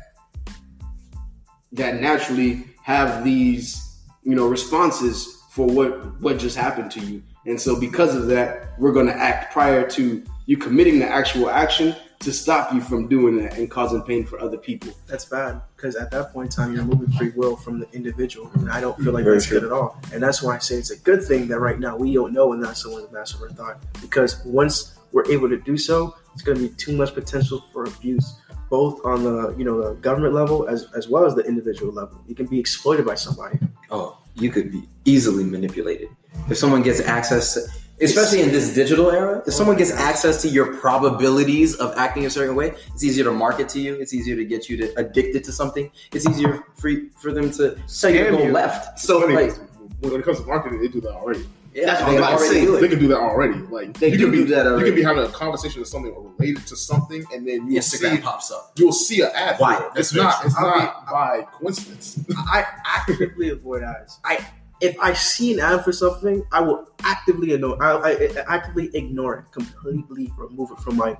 that 1.76 2.00
naturally 2.00 2.64
have 2.82 3.24
these, 3.24 3.98
you 4.22 4.34
know, 4.34 4.46
responses 4.46 5.42
for 5.50 5.66
what 5.66 6.20
what 6.20 6.38
just 6.38 6.56
happened 6.56 6.90
to 6.92 7.00
you. 7.00 7.22
And 7.46 7.60
so 7.60 7.78
because 7.78 8.14
of 8.14 8.26
that, 8.26 8.78
we're 8.78 8.92
going 8.92 9.06
to 9.06 9.16
act 9.16 9.52
prior 9.52 9.88
to 9.90 10.22
you 10.46 10.56
committing 10.56 10.98
the 10.98 11.06
actual 11.06 11.48
action 11.48 11.94
to 12.20 12.32
stop 12.32 12.72
you 12.72 12.80
from 12.80 13.08
doing 13.08 13.36
that 13.36 13.58
and 13.58 13.70
causing 13.70 14.02
pain 14.02 14.24
for 14.24 14.40
other 14.40 14.56
people. 14.56 14.92
That's 15.06 15.24
bad 15.26 15.60
because 15.76 15.96
at 15.96 16.10
that 16.12 16.32
point 16.32 16.52
in 16.52 16.56
time, 16.56 16.74
you're 16.74 16.84
moving 16.84 17.10
free 17.16 17.30
will 17.30 17.56
from 17.56 17.78
the 17.78 17.90
individual, 17.92 18.50
and 18.54 18.70
I 18.70 18.80
don't 18.80 18.98
feel 18.98 19.12
like 19.12 19.24
Very 19.24 19.36
that's 19.36 19.46
true. 19.46 19.60
good 19.60 19.66
at 19.66 19.72
all. 19.72 20.00
And 20.12 20.22
that's 20.22 20.42
why 20.42 20.56
I 20.56 20.58
say 20.58 20.76
it's 20.76 20.90
a 20.90 20.98
good 20.98 21.22
thing 21.22 21.46
that 21.48 21.58
right 21.58 21.78
now 21.78 21.96
we 21.96 22.14
don't 22.14 22.32
know 22.32 22.48
when 22.48 22.60
that's 22.60 22.82
someone's 22.82 23.10
master 23.12 23.36
of 23.36 23.42
our 23.42 23.48
thought 23.50 23.82
because 24.00 24.44
once 24.44 24.98
we're 25.12 25.30
able 25.30 25.48
to 25.48 25.58
do 25.58 25.76
so, 25.76 26.16
it's 26.32 26.42
going 26.42 26.58
to 26.58 26.68
be 26.68 26.74
too 26.74 26.96
much 26.96 27.14
potential 27.14 27.64
for 27.72 27.84
abuse, 27.84 28.38
both 28.68 29.04
on 29.04 29.24
the 29.24 29.54
you 29.56 29.64
know 29.64 29.88
the 29.88 29.94
government 30.00 30.34
level 30.34 30.68
as 30.68 30.88
as 30.96 31.08
well 31.08 31.24
as 31.24 31.34
the 31.34 31.42
individual 31.42 31.92
level. 31.92 32.22
You 32.26 32.34
can 32.34 32.46
be 32.46 32.58
exploited 32.58 33.06
by 33.06 33.14
somebody. 33.14 33.58
Oh, 33.90 34.18
you 34.34 34.50
could 34.50 34.70
be 34.70 34.82
easily 35.04 35.44
manipulated. 35.44 36.08
If 36.50 36.58
someone 36.58 36.82
gets 36.82 37.00
access 37.00 37.54
to, 37.54 37.60
especially 38.04 38.42
in 38.42 38.50
this 38.50 38.74
digital 38.74 39.10
era, 39.10 39.42
if 39.46 39.54
someone 39.54 39.76
gets 39.76 39.92
access 39.92 40.42
to 40.42 40.48
your 40.48 40.76
probabilities 40.76 41.76
of 41.76 41.96
acting 41.96 42.26
a 42.26 42.30
certain 42.30 42.54
way, 42.54 42.74
it's 42.92 43.04
easier 43.04 43.24
to 43.24 43.32
market 43.32 43.68
to 43.70 43.80
you. 43.80 43.94
It's 43.94 44.12
easier 44.12 44.36
to 44.36 44.44
get 44.44 44.68
you 44.68 44.76
to 44.78 44.94
addicted 44.98 45.44
to 45.44 45.52
something. 45.52 45.90
It's 46.12 46.28
easier 46.28 46.64
for, 46.74 46.90
for 47.16 47.32
them 47.32 47.50
to 47.52 47.76
tell 48.00 48.10
you 48.10 48.24
to 48.24 48.30
go 48.30 48.44
left. 48.44 48.98
So 48.98 49.18
like, 49.18 49.56
when 50.00 50.20
it 50.20 50.24
comes 50.24 50.40
to 50.40 50.46
marketing, 50.46 50.80
they 50.80 50.88
do 50.88 51.00
that 51.02 51.12
already. 51.12 51.46
Yeah, 51.76 51.84
That's 51.86 52.00
what 52.04 52.10
they 52.12 52.16
I'm 52.16 52.22
already 52.38 52.54
say. 52.54 52.60
do 52.64 52.76
it. 52.76 52.80
They 52.80 52.88
can 52.88 52.98
do 52.98 53.08
that 53.08 53.18
already. 53.18 53.58
Like 53.58 53.98
They 53.98 54.08
you 54.12 54.16
do 54.16 54.24
can 54.24 54.32
be, 54.32 54.36
do 54.38 54.44
that 54.54 54.78
You 54.78 54.84
can 54.86 54.94
be 54.94 55.02
having 55.02 55.24
a 55.24 55.28
conversation 55.28 55.80
with 55.80 55.88
something 55.90 56.10
or 56.10 56.32
related 56.38 56.66
to 56.68 56.76
something, 56.76 57.22
and 57.34 57.46
then 57.46 57.70
you'll 57.70 57.82
Instagram 57.82 58.16
see 58.16 58.22
pops 58.22 58.50
up. 58.50 58.72
you'll 58.76 58.92
see 58.92 59.20
an 59.20 59.30
ad. 59.34 59.56
Why? 59.58 59.76
for 59.76 59.84
it. 59.88 59.92
It's 59.96 60.14
not. 60.14 60.42
It's 60.46 60.54
true. 60.56 60.64
not 60.66 61.06
by 61.06 61.42
coincidence. 61.52 62.18
I 62.34 62.64
actively 62.86 63.50
avoid 63.50 63.82
ads. 63.82 64.18
I 64.24 64.42
if 64.80 64.98
I 65.00 65.12
see 65.12 65.52
an 65.52 65.60
ad 65.60 65.84
for 65.84 65.92
something, 65.92 66.42
I 66.50 66.62
will 66.62 66.88
actively 67.02 67.52
ignore. 67.52 67.76
I, 67.82 67.90
I, 67.92 68.10
I 68.48 68.56
actively 68.56 68.88
ignore 68.94 69.34
it 69.40 69.52
completely, 69.52 70.32
remove 70.38 70.70
it 70.70 70.78
from 70.78 70.96
my 70.96 71.14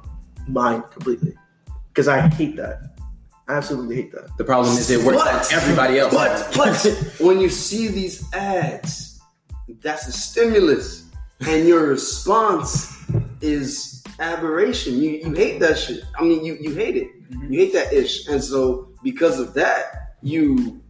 mind 0.48 0.84
completely, 0.90 1.34
because 1.88 2.08
I 2.08 2.28
hate 2.28 2.56
that. 2.56 2.96
I 3.46 3.52
absolutely 3.54 3.96
hate 3.96 4.12
that. 4.12 4.34
The 4.38 4.44
problem 4.44 4.74
is 4.74 4.90
it 4.90 5.04
works 5.04 5.22
But- 5.22 5.52
on 5.52 5.60
everybody 5.60 5.98
else. 5.98 6.14
But 6.14 6.50
but 6.56 7.12
when 7.20 7.40
you 7.40 7.50
see 7.50 7.88
these 7.88 8.24
ads, 8.32 9.15
that's 9.80 10.06
a 10.06 10.12
stimulus, 10.12 11.10
and 11.40 11.66
your 11.66 11.86
response 11.86 13.04
is 13.40 14.02
aberration. 14.18 14.98
You 14.98 15.10
you 15.10 15.32
hate 15.32 15.60
that 15.60 15.78
shit. 15.78 16.02
I 16.18 16.22
mean, 16.22 16.44
you 16.44 16.56
you 16.60 16.74
hate 16.74 16.96
it. 16.96 17.08
You 17.48 17.58
hate 17.58 17.72
that 17.72 17.92
ish, 17.92 18.28
and 18.28 18.42
so 18.42 18.88
because 19.02 19.38
of 19.38 19.54
that, 19.54 20.14
you 20.22 20.80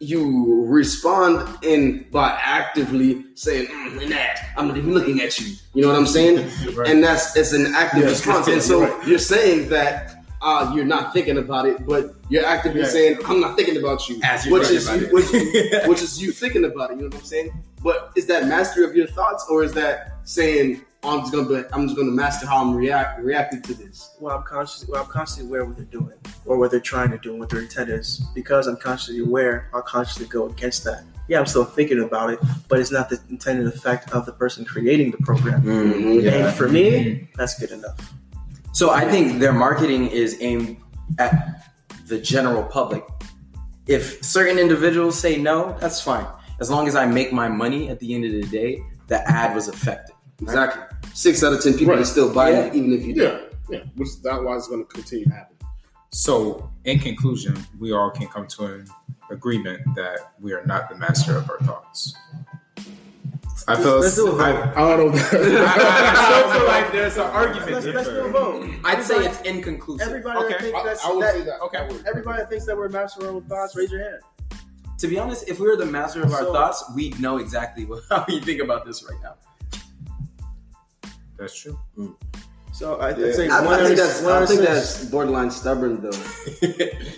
you 0.00 0.64
respond 0.66 1.48
in 1.64 2.06
by 2.10 2.38
actively 2.42 3.24
saying 3.34 3.66
mm, 3.68 4.10
ad. 4.10 4.38
I'm 4.56 4.68
not 4.68 4.76
even 4.76 4.92
looking 4.92 5.20
at 5.20 5.38
you. 5.40 5.54
You 5.72 5.82
know 5.82 5.88
what 5.88 5.96
I'm 5.96 6.06
saying? 6.06 6.50
Right. 6.74 6.88
And 6.88 7.02
that's 7.02 7.36
it's 7.36 7.52
an 7.52 7.74
active 7.74 8.02
Yeah, 8.02 8.08
response. 8.08 8.48
And 8.54 8.62
so 8.62 8.82
right. 8.82 9.08
you're 9.08 9.18
saying 9.18 9.68
that 9.70 10.13
uh, 10.44 10.72
you're 10.74 10.84
not 10.84 11.12
thinking 11.12 11.38
about 11.38 11.66
it, 11.66 11.86
but 11.86 12.14
you're 12.28 12.44
actively 12.44 12.80
Yeah. 12.82 12.86
saying 12.88 13.18
I'm 13.26 13.40
not 13.40 13.56
thinking 13.56 13.76
about 13.78 14.08
you, 14.08 14.20
As 14.22 14.44
you're 14.46 14.58
which 14.58 14.70
is 14.70 14.86
about 14.86 15.00
you, 15.00 15.06
it. 15.06 15.12
which, 15.12 15.86
which 15.88 16.02
is 16.02 16.20
you 16.22 16.30
thinking 16.32 16.64
about 16.64 16.90
it. 16.90 16.96
You 16.96 17.02
know 17.02 17.08
what 17.08 17.16
I'm 17.18 17.24
saying? 17.24 17.52
But 17.82 18.12
is 18.16 18.26
that 18.26 18.46
mastery 18.46 18.84
of 18.84 18.94
your 18.94 19.06
thoughts, 19.06 19.44
or 19.50 19.62
is 19.64 19.72
that 19.72 20.12
saying 20.24 20.82
I'm 21.02 21.20
just 21.20 21.32
gonna 21.32 21.48
be, 21.48 21.56
I'm 21.72 21.86
just 21.86 21.96
gonna 21.98 22.10
master 22.12 22.46
how 22.46 22.62
I'm 22.62 22.74
react 22.74 23.20
reacting 23.22 23.60
to 23.62 23.74
this? 23.74 24.16
Well, 24.20 24.36
I'm 24.38 24.42
conscious. 24.44 24.86
Well, 24.88 25.02
I'm 25.02 25.08
constantly 25.08 25.48
aware 25.50 25.62
of 25.62 25.68
what 25.68 25.76
they're 25.76 25.86
doing 26.00 26.16
or 26.46 26.56
what 26.58 26.70
they're 26.70 26.80
trying 26.80 27.10
to 27.10 27.18
do 27.18 27.30
and 27.32 27.40
what 27.40 27.50
their 27.50 27.60
intent 27.60 27.90
is. 27.90 28.22
Because 28.34 28.66
I'm 28.66 28.76
consciously 28.78 29.20
aware, 29.20 29.68
I'll 29.74 29.82
consciously 29.82 30.26
go 30.26 30.46
against 30.46 30.84
that. 30.84 31.04
Yeah, 31.28 31.38
I'm 31.40 31.46
still 31.46 31.64
thinking 31.64 32.02
about 32.02 32.30
it, 32.34 32.38
but 32.68 32.78
it's 32.80 32.90
not 32.90 33.08
the 33.10 33.18
intended 33.30 33.66
effect 33.66 34.12
of 34.12 34.24
the 34.26 34.32
person 34.32 34.64
creating 34.64 35.10
the 35.10 35.16
program. 35.18 35.62
Mhm. 35.62 36.30
And 36.30 36.54
for 36.54 36.68
me, 36.68 37.28
that's 37.36 37.58
good 37.58 37.70
enough. 37.70 37.98
So 38.74 38.90
I 38.90 39.08
think 39.08 39.38
their 39.38 39.52
marketing 39.52 40.08
is 40.08 40.36
aimed 40.40 40.76
at 41.20 41.70
the 42.06 42.18
general 42.18 42.64
public. 42.64 43.04
If 43.86 44.22
certain 44.24 44.58
individuals 44.58 45.16
say 45.18 45.38
no, 45.38 45.76
that's 45.80 46.00
fine. 46.00 46.26
As 46.58 46.70
long 46.70 46.88
as 46.88 46.96
I 46.96 47.06
make 47.06 47.32
my 47.32 47.46
money 47.48 47.88
at 47.88 48.00
the 48.00 48.12
end 48.14 48.24
of 48.24 48.32
the 48.32 48.42
day, 48.42 48.80
the 49.06 49.26
ad 49.30 49.54
was 49.54 49.68
effective. 49.68 50.16
Exactly. 50.42 50.82
Six 51.14 51.44
out 51.44 51.52
of 51.52 51.62
ten 51.62 51.74
people 51.74 51.94
Right. 51.94 52.02
are 52.02 52.04
still 52.04 52.32
buying 52.34 52.56
Yeah. 52.56 52.64
it, 52.64 52.74
even 52.74 52.92
if 52.92 53.04
you 53.06 53.14
Yeah, 53.14 53.38
yeah. 53.70 53.78
Which 53.94 54.08
is 54.08 54.20
that 54.22 54.42
why 54.42 54.56
it's 54.56 54.66
going 54.66 54.84
to 54.84 54.92
continue 54.92 55.26
to 55.26 55.30
happen. 55.30 55.56
So, 56.10 56.68
in 56.84 56.98
conclusion, 56.98 57.56
we 57.78 57.92
all 57.92 58.10
can 58.10 58.26
come 58.28 58.46
to 58.48 58.64
an 58.66 58.86
agreement 59.30 59.82
that 59.94 60.32
we 60.40 60.52
are 60.52 60.64
not 60.66 60.88
the 60.88 60.96
master 60.96 61.36
of 61.36 61.48
our 61.50 61.58
thoughts. 61.60 62.14
I 63.66 63.76
feel, 63.76 63.98
Let's 64.00 64.14
do 64.16 64.28
a 64.28 64.32
vote. 64.32 64.40
I, 64.40 64.92
I 64.92 64.96
don't 64.96 65.14
know. 65.14 65.20
I 65.20 66.42
still 66.42 66.52
feel 66.52 66.66
like 66.66 66.92
there's 66.92 67.16
an 67.16 67.22
argument. 67.22 67.72
Let's, 67.72 67.84
there. 67.84 67.94
let's 67.94 68.08
do 68.08 68.24
a 68.26 68.30
vote. 68.30 68.70
I'd 68.84 69.02
say 69.02 69.24
it's 69.24 69.40
inconclusive. 69.42 70.06
Everybody 70.06 70.38
Okay. 70.40 70.48
that 70.52 70.60
thinks 70.60 70.82
that's 70.84 71.04
I 71.04 71.12
would 71.12 71.22
that- 71.24 71.44
that. 71.46 71.60
okay. 71.62 71.88
Everybody 72.06 72.38
that 72.38 72.50
thinks 72.50 72.66
that 72.66 72.76
we're 72.76 72.88
master 72.90 73.20
of 73.22 73.26
our 73.28 73.34
own 73.36 73.42
thoughts, 73.44 73.74
raise 73.76 73.90
your 73.90 74.02
hand. 74.02 74.20
To 74.98 75.08
be 75.08 75.18
honest, 75.18 75.48
if 75.48 75.58
we 75.60 75.66
were 75.66 75.76
the 75.76 75.86
master 75.86 76.22
of 76.22 76.32
our 76.32 76.40
So- 76.40 76.52
thoughts, 76.52 76.84
we'd 76.94 77.18
know 77.20 77.38
exactly 77.38 77.84
what, 77.86 78.02
how 78.10 78.24
we 78.28 78.40
think 78.40 78.60
about 78.60 78.84
this 78.84 79.02
right 79.08 79.18
now. 79.22 79.34
That's 81.38 81.58
true. 81.58 81.78
Mm. 81.98 82.14
So 82.72 82.96
I, 82.96 83.10
Yeah. 83.16 83.26
I'd 83.26 83.34
say 83.34 83.48
I, 83.48 83.64
one 83.64 83.74
I 83.80 83.84
think 83.84 83.96
that's 83.98 84.20
one 84.22 84.42
I 84.42 84.46
think 84.46 84.60
six. 84.60 84.70
that's 84.72 85.04
borderline 85.06 85.50
stubborn 85.50 86.00
though. 86.02 86.10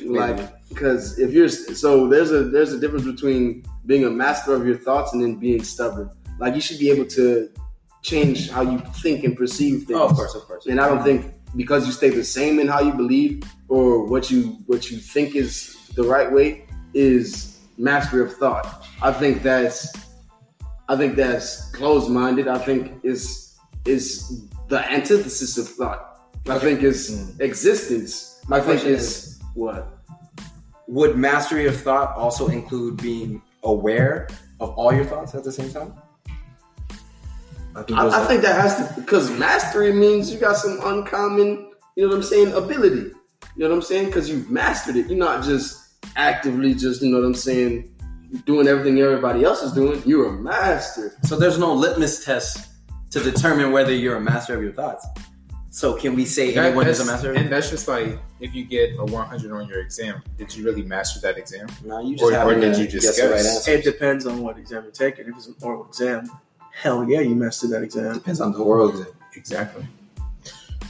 like 0.05 0.69
because 0.69 1.19
if 1.19 1.33
you're 1.33 1.49
so 1.49 2.09
there's 2.09 2.31
a 2.31 2.45
there's 2.45 2.73
a 2.75 2.79
difference 2.79 3.05
between 3.07 3.65
being 3.87 4.05
a 4.05 4.11
master 4.11 4.55
of 4.55 4.67
your 4.67 4.77
thoughts 4.77 5.13
and 5.15 5.23
then 5.23 5.37
being 5.37 5.63
stubborn. 5.63 6.11
Like 6.39 6.55
you 6.55 6.61
should 6.61 6.79
be 6.79 6.91
able 6.91 7.07
to 7.07 7.51
change 8.03 8.51
how 8.51 8.63
you 8.63 8.79
think 9.03 9.25
and 9.25 9.37
perceive 9.37 9.85
things. 9.85 9.99
Oh, 9.99 10.07
of 10.07 10.15
course, 10.15 10.35
of 10.35 10.43
course. 10.43 10.67
And 10.67 10.81
I 10.81 10.89
don't 10.89 11.03
think 11.03 11.33
because 11.57 11.87
you 11.87 11.93
stay 11.93 12.11
the 12.11 12.25
same 12.25 12.59
in 12.59 12.69
how 12.69 12.81
you 12.81 12.93
believe 12.93 13.43
or 13.69 14.05
what 14.05 14.31
you 14.31 14.59
what 14.67 14.91
you 14.91 14.99
think 14.99 15.35
is 15.35 15.77
the 15.95 16.03
right 16.03 16.31
way 16.31 16.67
is 16.95 17.59
mastery 17.79 18.23
of 18.23 18.33
thought. 18.35 18.87
I 19.03 19.13
think 19.13 19.43
that's 19.43 19.95
I 20.89 20.97
think 20.97 21.17
that's 21.17 21.71
closed 21.73 22.11
minded. 22.11 22.49
I 22.49 22.59
think 22.59 22.93
is 23.03 23.57
is 23.85 24.47
the 24.69 24.81
antithesis 24.91 25.59
of 25.59 25.69
thought. 25.69 26.29
I 26.49 26.59
think 26.59 26.83
is 26.83 27.11
mm. 27.11 27.41
existence. 27.41 28.41
My 28.49 28.59
I 28.59 28.61
think 28.61 28.81
question 28.81 28.95
is 28.95 29.41
what? 29.55 29.89
Would 30.89 31.17
mastery 31.17 31.67
of 31.67 31.81
thought 31.81 32.17
also 32.17 32.47
include 32.49 33.03
being 33.03 33.43
aware 33.65 34.29
of 34.61 34.71
all 34.71 34.93
your 34.93 35.05
thoughts 35.05 35.35
at 35.35 35.43
the 35.43 35.51
same 35.51 35.73
time? 35.73 35.93
I 37.77 37.83
think, 37.83 37.99
I, 37.99 38.25
I 38.25 38.27
think 38.27 38.43
that 38.43 38.59
has 38.61 38.77
to 38.77 39.01
because 39.01 39.31
mastery 39.39 39.93
means 39.93 40.33
you 40.33 40.39
got 40.39 40.57
some 40.57 40.81
uncommon, 40.83 41.71
you 41.95 42.05
know 42.05 42.09
what 42.09 42.17
I'm 42.17 42.23
saying, 42.23 42.53
ability. 42.55 43.13
You 43.55 43.65
know 43.65 43.69
what 43.69 43.77
I'm 43.77 43.83
saying? 43.83 44.07
Because 44.07 44.29
you've 44.29 44.51
mastered 44.51 44.97
it. 44.97 45.07
You're 45.09 45.19
not 45.19 45.45
just 45.45 45.99
actively 46.17 46.75
just, 46.75 47.03
you 47.03 47.11
know 47.11 47.19
what 47.21 47.27
I'm 47.27 47.35
saying, 47.35 47.95
doing 48.45 48.67
everything 48.67 48.99
everybody 49.01 49.45
else 49.45 49.63
is 49.63 49.73
doing. 49.73 50.03
You're 50.07 50.29
a 50.29 50.33
master. 50.33 51.17
so. 51.25 51.39
There's 51.39 51.59
no 51.59 51.73
litmus 51.75 52.25
test 52.25 52.69
to 53.11 53.21
determine 53.21 53.73
whether 53.73 53.93
you're 53.95 54.17
a 54.17 54.21
master 54.21 54.55
of 54.57 54.63
your 54.63 54.73
thoughts. 54.73 55.07
So 55.71 55.95
can 55.95 56.15
we 56.15 56.25
say 56.25 56.55
That- 56.55 56.67
anyone 56.67 56.87
is 56.87 57.01
a 57.01 57.05
master? 57.05 57.33
Of 57.33 57.37
and 57.37 57.53
that's 57.53 57.69
just 57.69 57.87
like 57.87 58.19
if 58.41 58.55
you 58.55 58.65
get 58.65 58.97
a 58.99 59.05
100 59.05 59.53
on 59.53 59.69
your 59.69 59.81
exam, 59.81 60.23
did 60.39 60.55
you 60.57 60.65
really 60.65 60.83
master 60.83 61.21
that 61.21 61.37
exam? 61.37 61.67
no, 61.85 62.01
you 62.01 62.17
just 62.17 62.25
or- 62.33 62.35
or 62.35 62.55
did 62.55 62.79
you 62.79 62.89
just 62.89 63.07
guess 63.19 63.67
the 63.67 63.71
right. 63.71 63.79
It 63.79 63.85
depends 63.85 64.27
on 64.27 64.41
what 64.43 64.57
exam 64.59 64.85
you're 64.85 64.93
taking. 64.93 65.29
If 65.29 65.37
it's 65.37 65.47
an 65.49 65.55
oral 65.61 65.87
exam, 65.87 66.31
hell 66.83 67.09
yeah, 67.09 67.21
you 67.21 67.35
mastered 67.35 67.71
that 67.71 67.83
exam. 67.83 68.15
Depends 68.15 68.41
on 68.41 68.53
the 68.53 68.63
world. 68.63 69.07
Exactly. 69.35 69.87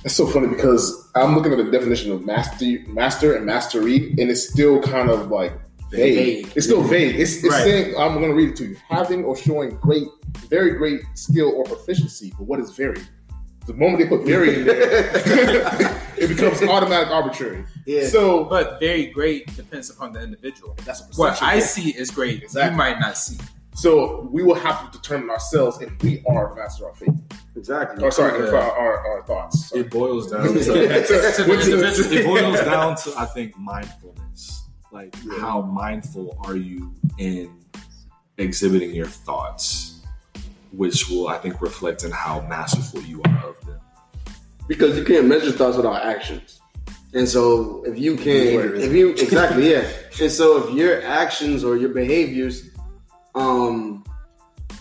It's 0.04 0.14
so 0.14 0.26
funny 0.26 0.46
because 0.48 1.10
I'm 1.14 1.34
looking 1.34 1.52
at 1.52 1.58
the 1.64 1.70
definition 1.70 2.12
of 2.12 2.24
master, 2.24 2.78
master 2.88 3.34
and 3.36 3.44
mastery, 3.44 4.10
and 4.18 4.30
it's 4.30 4.48
still 4.48 4.80
kind 4.80 5.10
of 5.10 5.30
like 5.30 5.52
vague. 5.90 6.44
Vague. 6.44 6.52
It's 6.56 6.66
still 6.66 6.82
vague. 6.82 7.16
It's, 7.18 7.36
it's 7.42 7.48
Right. 7.48 7.64
saying 7.64 7.94
I'm 7.98 8.14
going 8.14 8.28
to 8.28 8.34
read 8.34 8.50
it 8.50 8.56
to 8.56 8.66
you: 8.66 8.76
having 8.88 9.24
or 9.24 9.36
showing 9.36 9.70
great, 9.76 10.06
very 10.48 10.72
great 10.76 11.00
skill 11.14 11.50
or 11.56 11.64
proficiency. 11.64 12.32
But 12.38 12.44
what 12.46 12.60
is 12.60 12.70
very? 12.76 13.00
The 13.66 13.74
moment 13.74 13.98
they 13.98 14.06
put 14.06 14.24
very 14.24 14.60
in 14.60 14.64
there, 14.64 14.86
it 16.16 16.28
becomes 16.28 16.62
automatic 16.62 17.08
arbitrary. 17.08 17.64
Yeah. 17.84 18.06
So 18.06 18.44
But 18.44 18.78
very 18.78 19.06
great 19.06 19.56
depends 19.56 19.90
upon 19.90 20.12
the 20.12 20.22
individual. 20.22 20.76
that's 20.84 21.00
a 21.00 21.04
What 21.20 21.30
perception. 21.30 21.48
I 21.48 21.58
see 21.58 21.90
is 21.90 22.12
great. 22.12 22.44
Exactly. 22.44 22.70
You 22.70 22.76
might 22.76 23.00
not 23.00 23.18
see. 23.18 23.38
So 23.76 24.26
we 24.32 24.42
will 24.42 24.54
have 24.54 24.90
to 24.90 24.98
determine 24.98 25.28
ourselves 25.30 25.80
if 25.82 25.90
we 26.02 26.22
are 26.26 26.48
the 26.48 26.56
master 26.56 26.84
of 26.88 26.90
our 26.90 26.96
fate. 26.96 27.10
Exactly. 27.56 28.02
Or 28.02 28.10
sorry, 28.10 28.42
Yeah. 28.42 28.50
our, 28.54 28.72
our, 28.72 29.06
our 29.08 29.22
thoughts. 29.26 29.68
Sorry. 29.68 29.82
It 29.82 29.90
boils 29.90 30.30
down 30.30 30.42
To 30.54 30.54
to 30.54 30.62
the 30.72 31.44
individual. 31.52 32.12
it 32.12 32.24
boils 32.24 32.60
down 32.60 32.96
to 32.96 33.12
I 33.18 33.26
think 33.26 33.56
mindfulness. 33.58 34.64
Like 34.92 35.14
how 35.40 35.60
mindful 35.60 36.38
are 36.44 36.56
you 36.56 36.94
in 37.18 37.52
exhibiting 38.38 38.94
your 38.94 39.06
thoughts, 39.06 40.00
which 40.72 41.08
will 41.10 41.28
I 41.28 41.36
think 41.38 41.60
reflect 41.60 42.02
in 42.04 42.10
how 42.12 42.40
masterful 42.48 43.02
you 43.02 43.20
are 43.24 43.44
of 43.50 43.66
them. 43.66 43.80
because 44.68 44.96
you 44.96 45.04
can't 45.04 45.26
measure 45.26 45.52
thoughts 45.52 45.76
without 45.76 46.02
actions. 46.02 46.60
And 47.12 47.28
so 47.28 47.82
if 47.86 47.98
you 47.98 48.16
can, 48.16 48.76
if 48.80 48.92
you 48.92 49.10
exactly 49.10 49.70
yeah, 49.72 49.86
and 50.20 50.30
so 50.32 50.66
if 50.68 50.74
your 50.74 51.02
actions 51.04 51.62
or 51.64 51.76
your 51.76 51.90
behaviors, 51.90 52.70
um, 53.36 54.04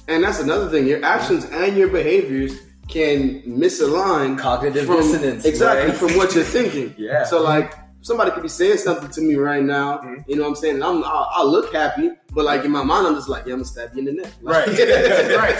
and 0.08 0.24
that's 0.24 0.40
another 0.40 0.70
thing, 0.70 0.88
your 0.88 1.04
actions 1.04 1.46
and 1.46 1.76
your 1.78 1.90
behaviors 1.90 2.60
can 2.88 3.42
misalign 3.44 4.38
Cognitive 4.38 4.86
from 4.86 4.98
dissonance. 4.98 5.44
exactly 5.46 5.90
right? 5.90 5.98
from 5.98 6.16
what 6.18 6.34
you're 6.36 6.44
thinking. 6.44 6.94
Yeah. 7.00 7.24
So 7.26 7.42
like 7.42 7.74
somebody 8.02 8.30
could 8.30 8.44
be 8.44 8.50
saying 8.50 8.78
something 8.78 9.10
to 9.10 9.22
me 9.22 9.34
right 9.36 9.64
now, 9.64 9.98
Mhm. 9.98 10.24
you 10.28 10.36
know 10.36 10.44
what 10.44 10.50
I'm 10.50 10.56
saying? 10.56 10.76
And 10.76 10.84
I'm 10.84 11.04
I'll, 11.04 11.28
I'll 11.34 11.52
look 11.52 11.74
happy, 11.74 12.12
but 12.32 12.46
like 12.46 12.64
in 12.64 12.70
my 12.72 12.84
mind 12.84 13.08
I'm 13.08 13.16
just 13.16 13.28
like, 13.28 13.46
yeah, 13.48 13.54
I'm 13.54 13.60
gonna 13.60 13.66
stab 13.66 13.94
you 13.96 14.00
in 14.00 14.06
the 14.06 14.14
neck. 14.22 14.32
Like- 14.42 14.68
Right. 14.68 14.78
right. 15.42 15.56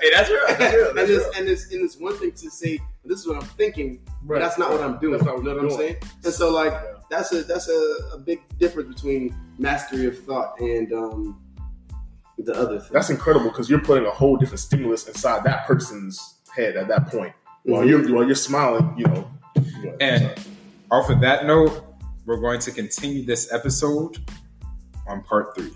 hey, 0.00 0.10
that's 0.14 0.30
real. 0.30 0.40
That's 0.46 0.74
real. 0.74 0.90
and 0.90 0.98
it's 0.98 1.10
real. 1.10 1.30
and 1.36 1.48
it's 1.48 1.72
and 1.72 1.82
it's 1.84 1.96
one 1.98 2.16
thing 2.16 2.30
to 2.32 2.50
say 2.50 2.78
this 3.04 3.18
is 3.18 3.26
what 3.26 3.36
I'm 3.36 3.48
thinking, 3.58 4.00
but 4.22 4.38
that's 4.38 4.56
not 4.58 4.70
what 4.70 4.80
I'm 4.82 4.98
doing. 4.98 5.12
That's 5.14 5.24
not 5.24 5.38
you 5.38 5.42
what 5.42 5.44
know 5.44 5.54
what 5.54 5.62
I'm 5.62 5.68
doing. 5.68 5.78
saying? 5.80 5.96
And 6.24 6.32
so 6.32 6.50
like 6.50 6.72
Yeah. 6.72 6.94
That's 7.10 7.32
a 7.32 7.42
that's 7.44 7.68
a, 7.68 7.96
a 8.14 8.18
big 8.18 8.40
difference 8.58 8.94
between 8.94 9.34
mastery 9.58 10.06
of 10.06 10.18
thought 10.24 10.58
and 10.60 10.92
um 10.92 11.40
the 12.38 12.54
other 12.54 12.78
thing. 12.80 12.88
That's 12.92 13.10
incredible 13.10 13.50
because 13.50 13.68
you're 13.68 13.80
putting 13.80 14.06
a 14.06 14.10
whole 14.10 14.36
different 14.36 14.60
stimulus 14.60 15.06
inside 15.06 15.44
that 15.44 15.66
person's 15.66 16.36
head 16.56 16.76
at 16.76 16.88
that 16.88 17.08
point. 17.08 17.34
While 17.64 17.82
Mhm. 17.82 17.88
you're 17.88 18.14
while 18.14 18.24
you're 18.24 18.34
smiling, 18.34 18.94
you 18.96 19.04
know. 19.06 19.30
you 19.56 19.84
know, 19.90 19.96
And 20.00 20.32
off 20.90 21.10
of 21.10 21.20
that 21.20 21.44
note, 21.46 21.84
we're 22.24 22.40
going 22.40 22.60
to 22.60 22.70
continue 22.70 23.26
this 23.26 23.52
episode 23.52 24.18
on 25.06 25.22
part 25.24 25.54
three. 25.56 25.72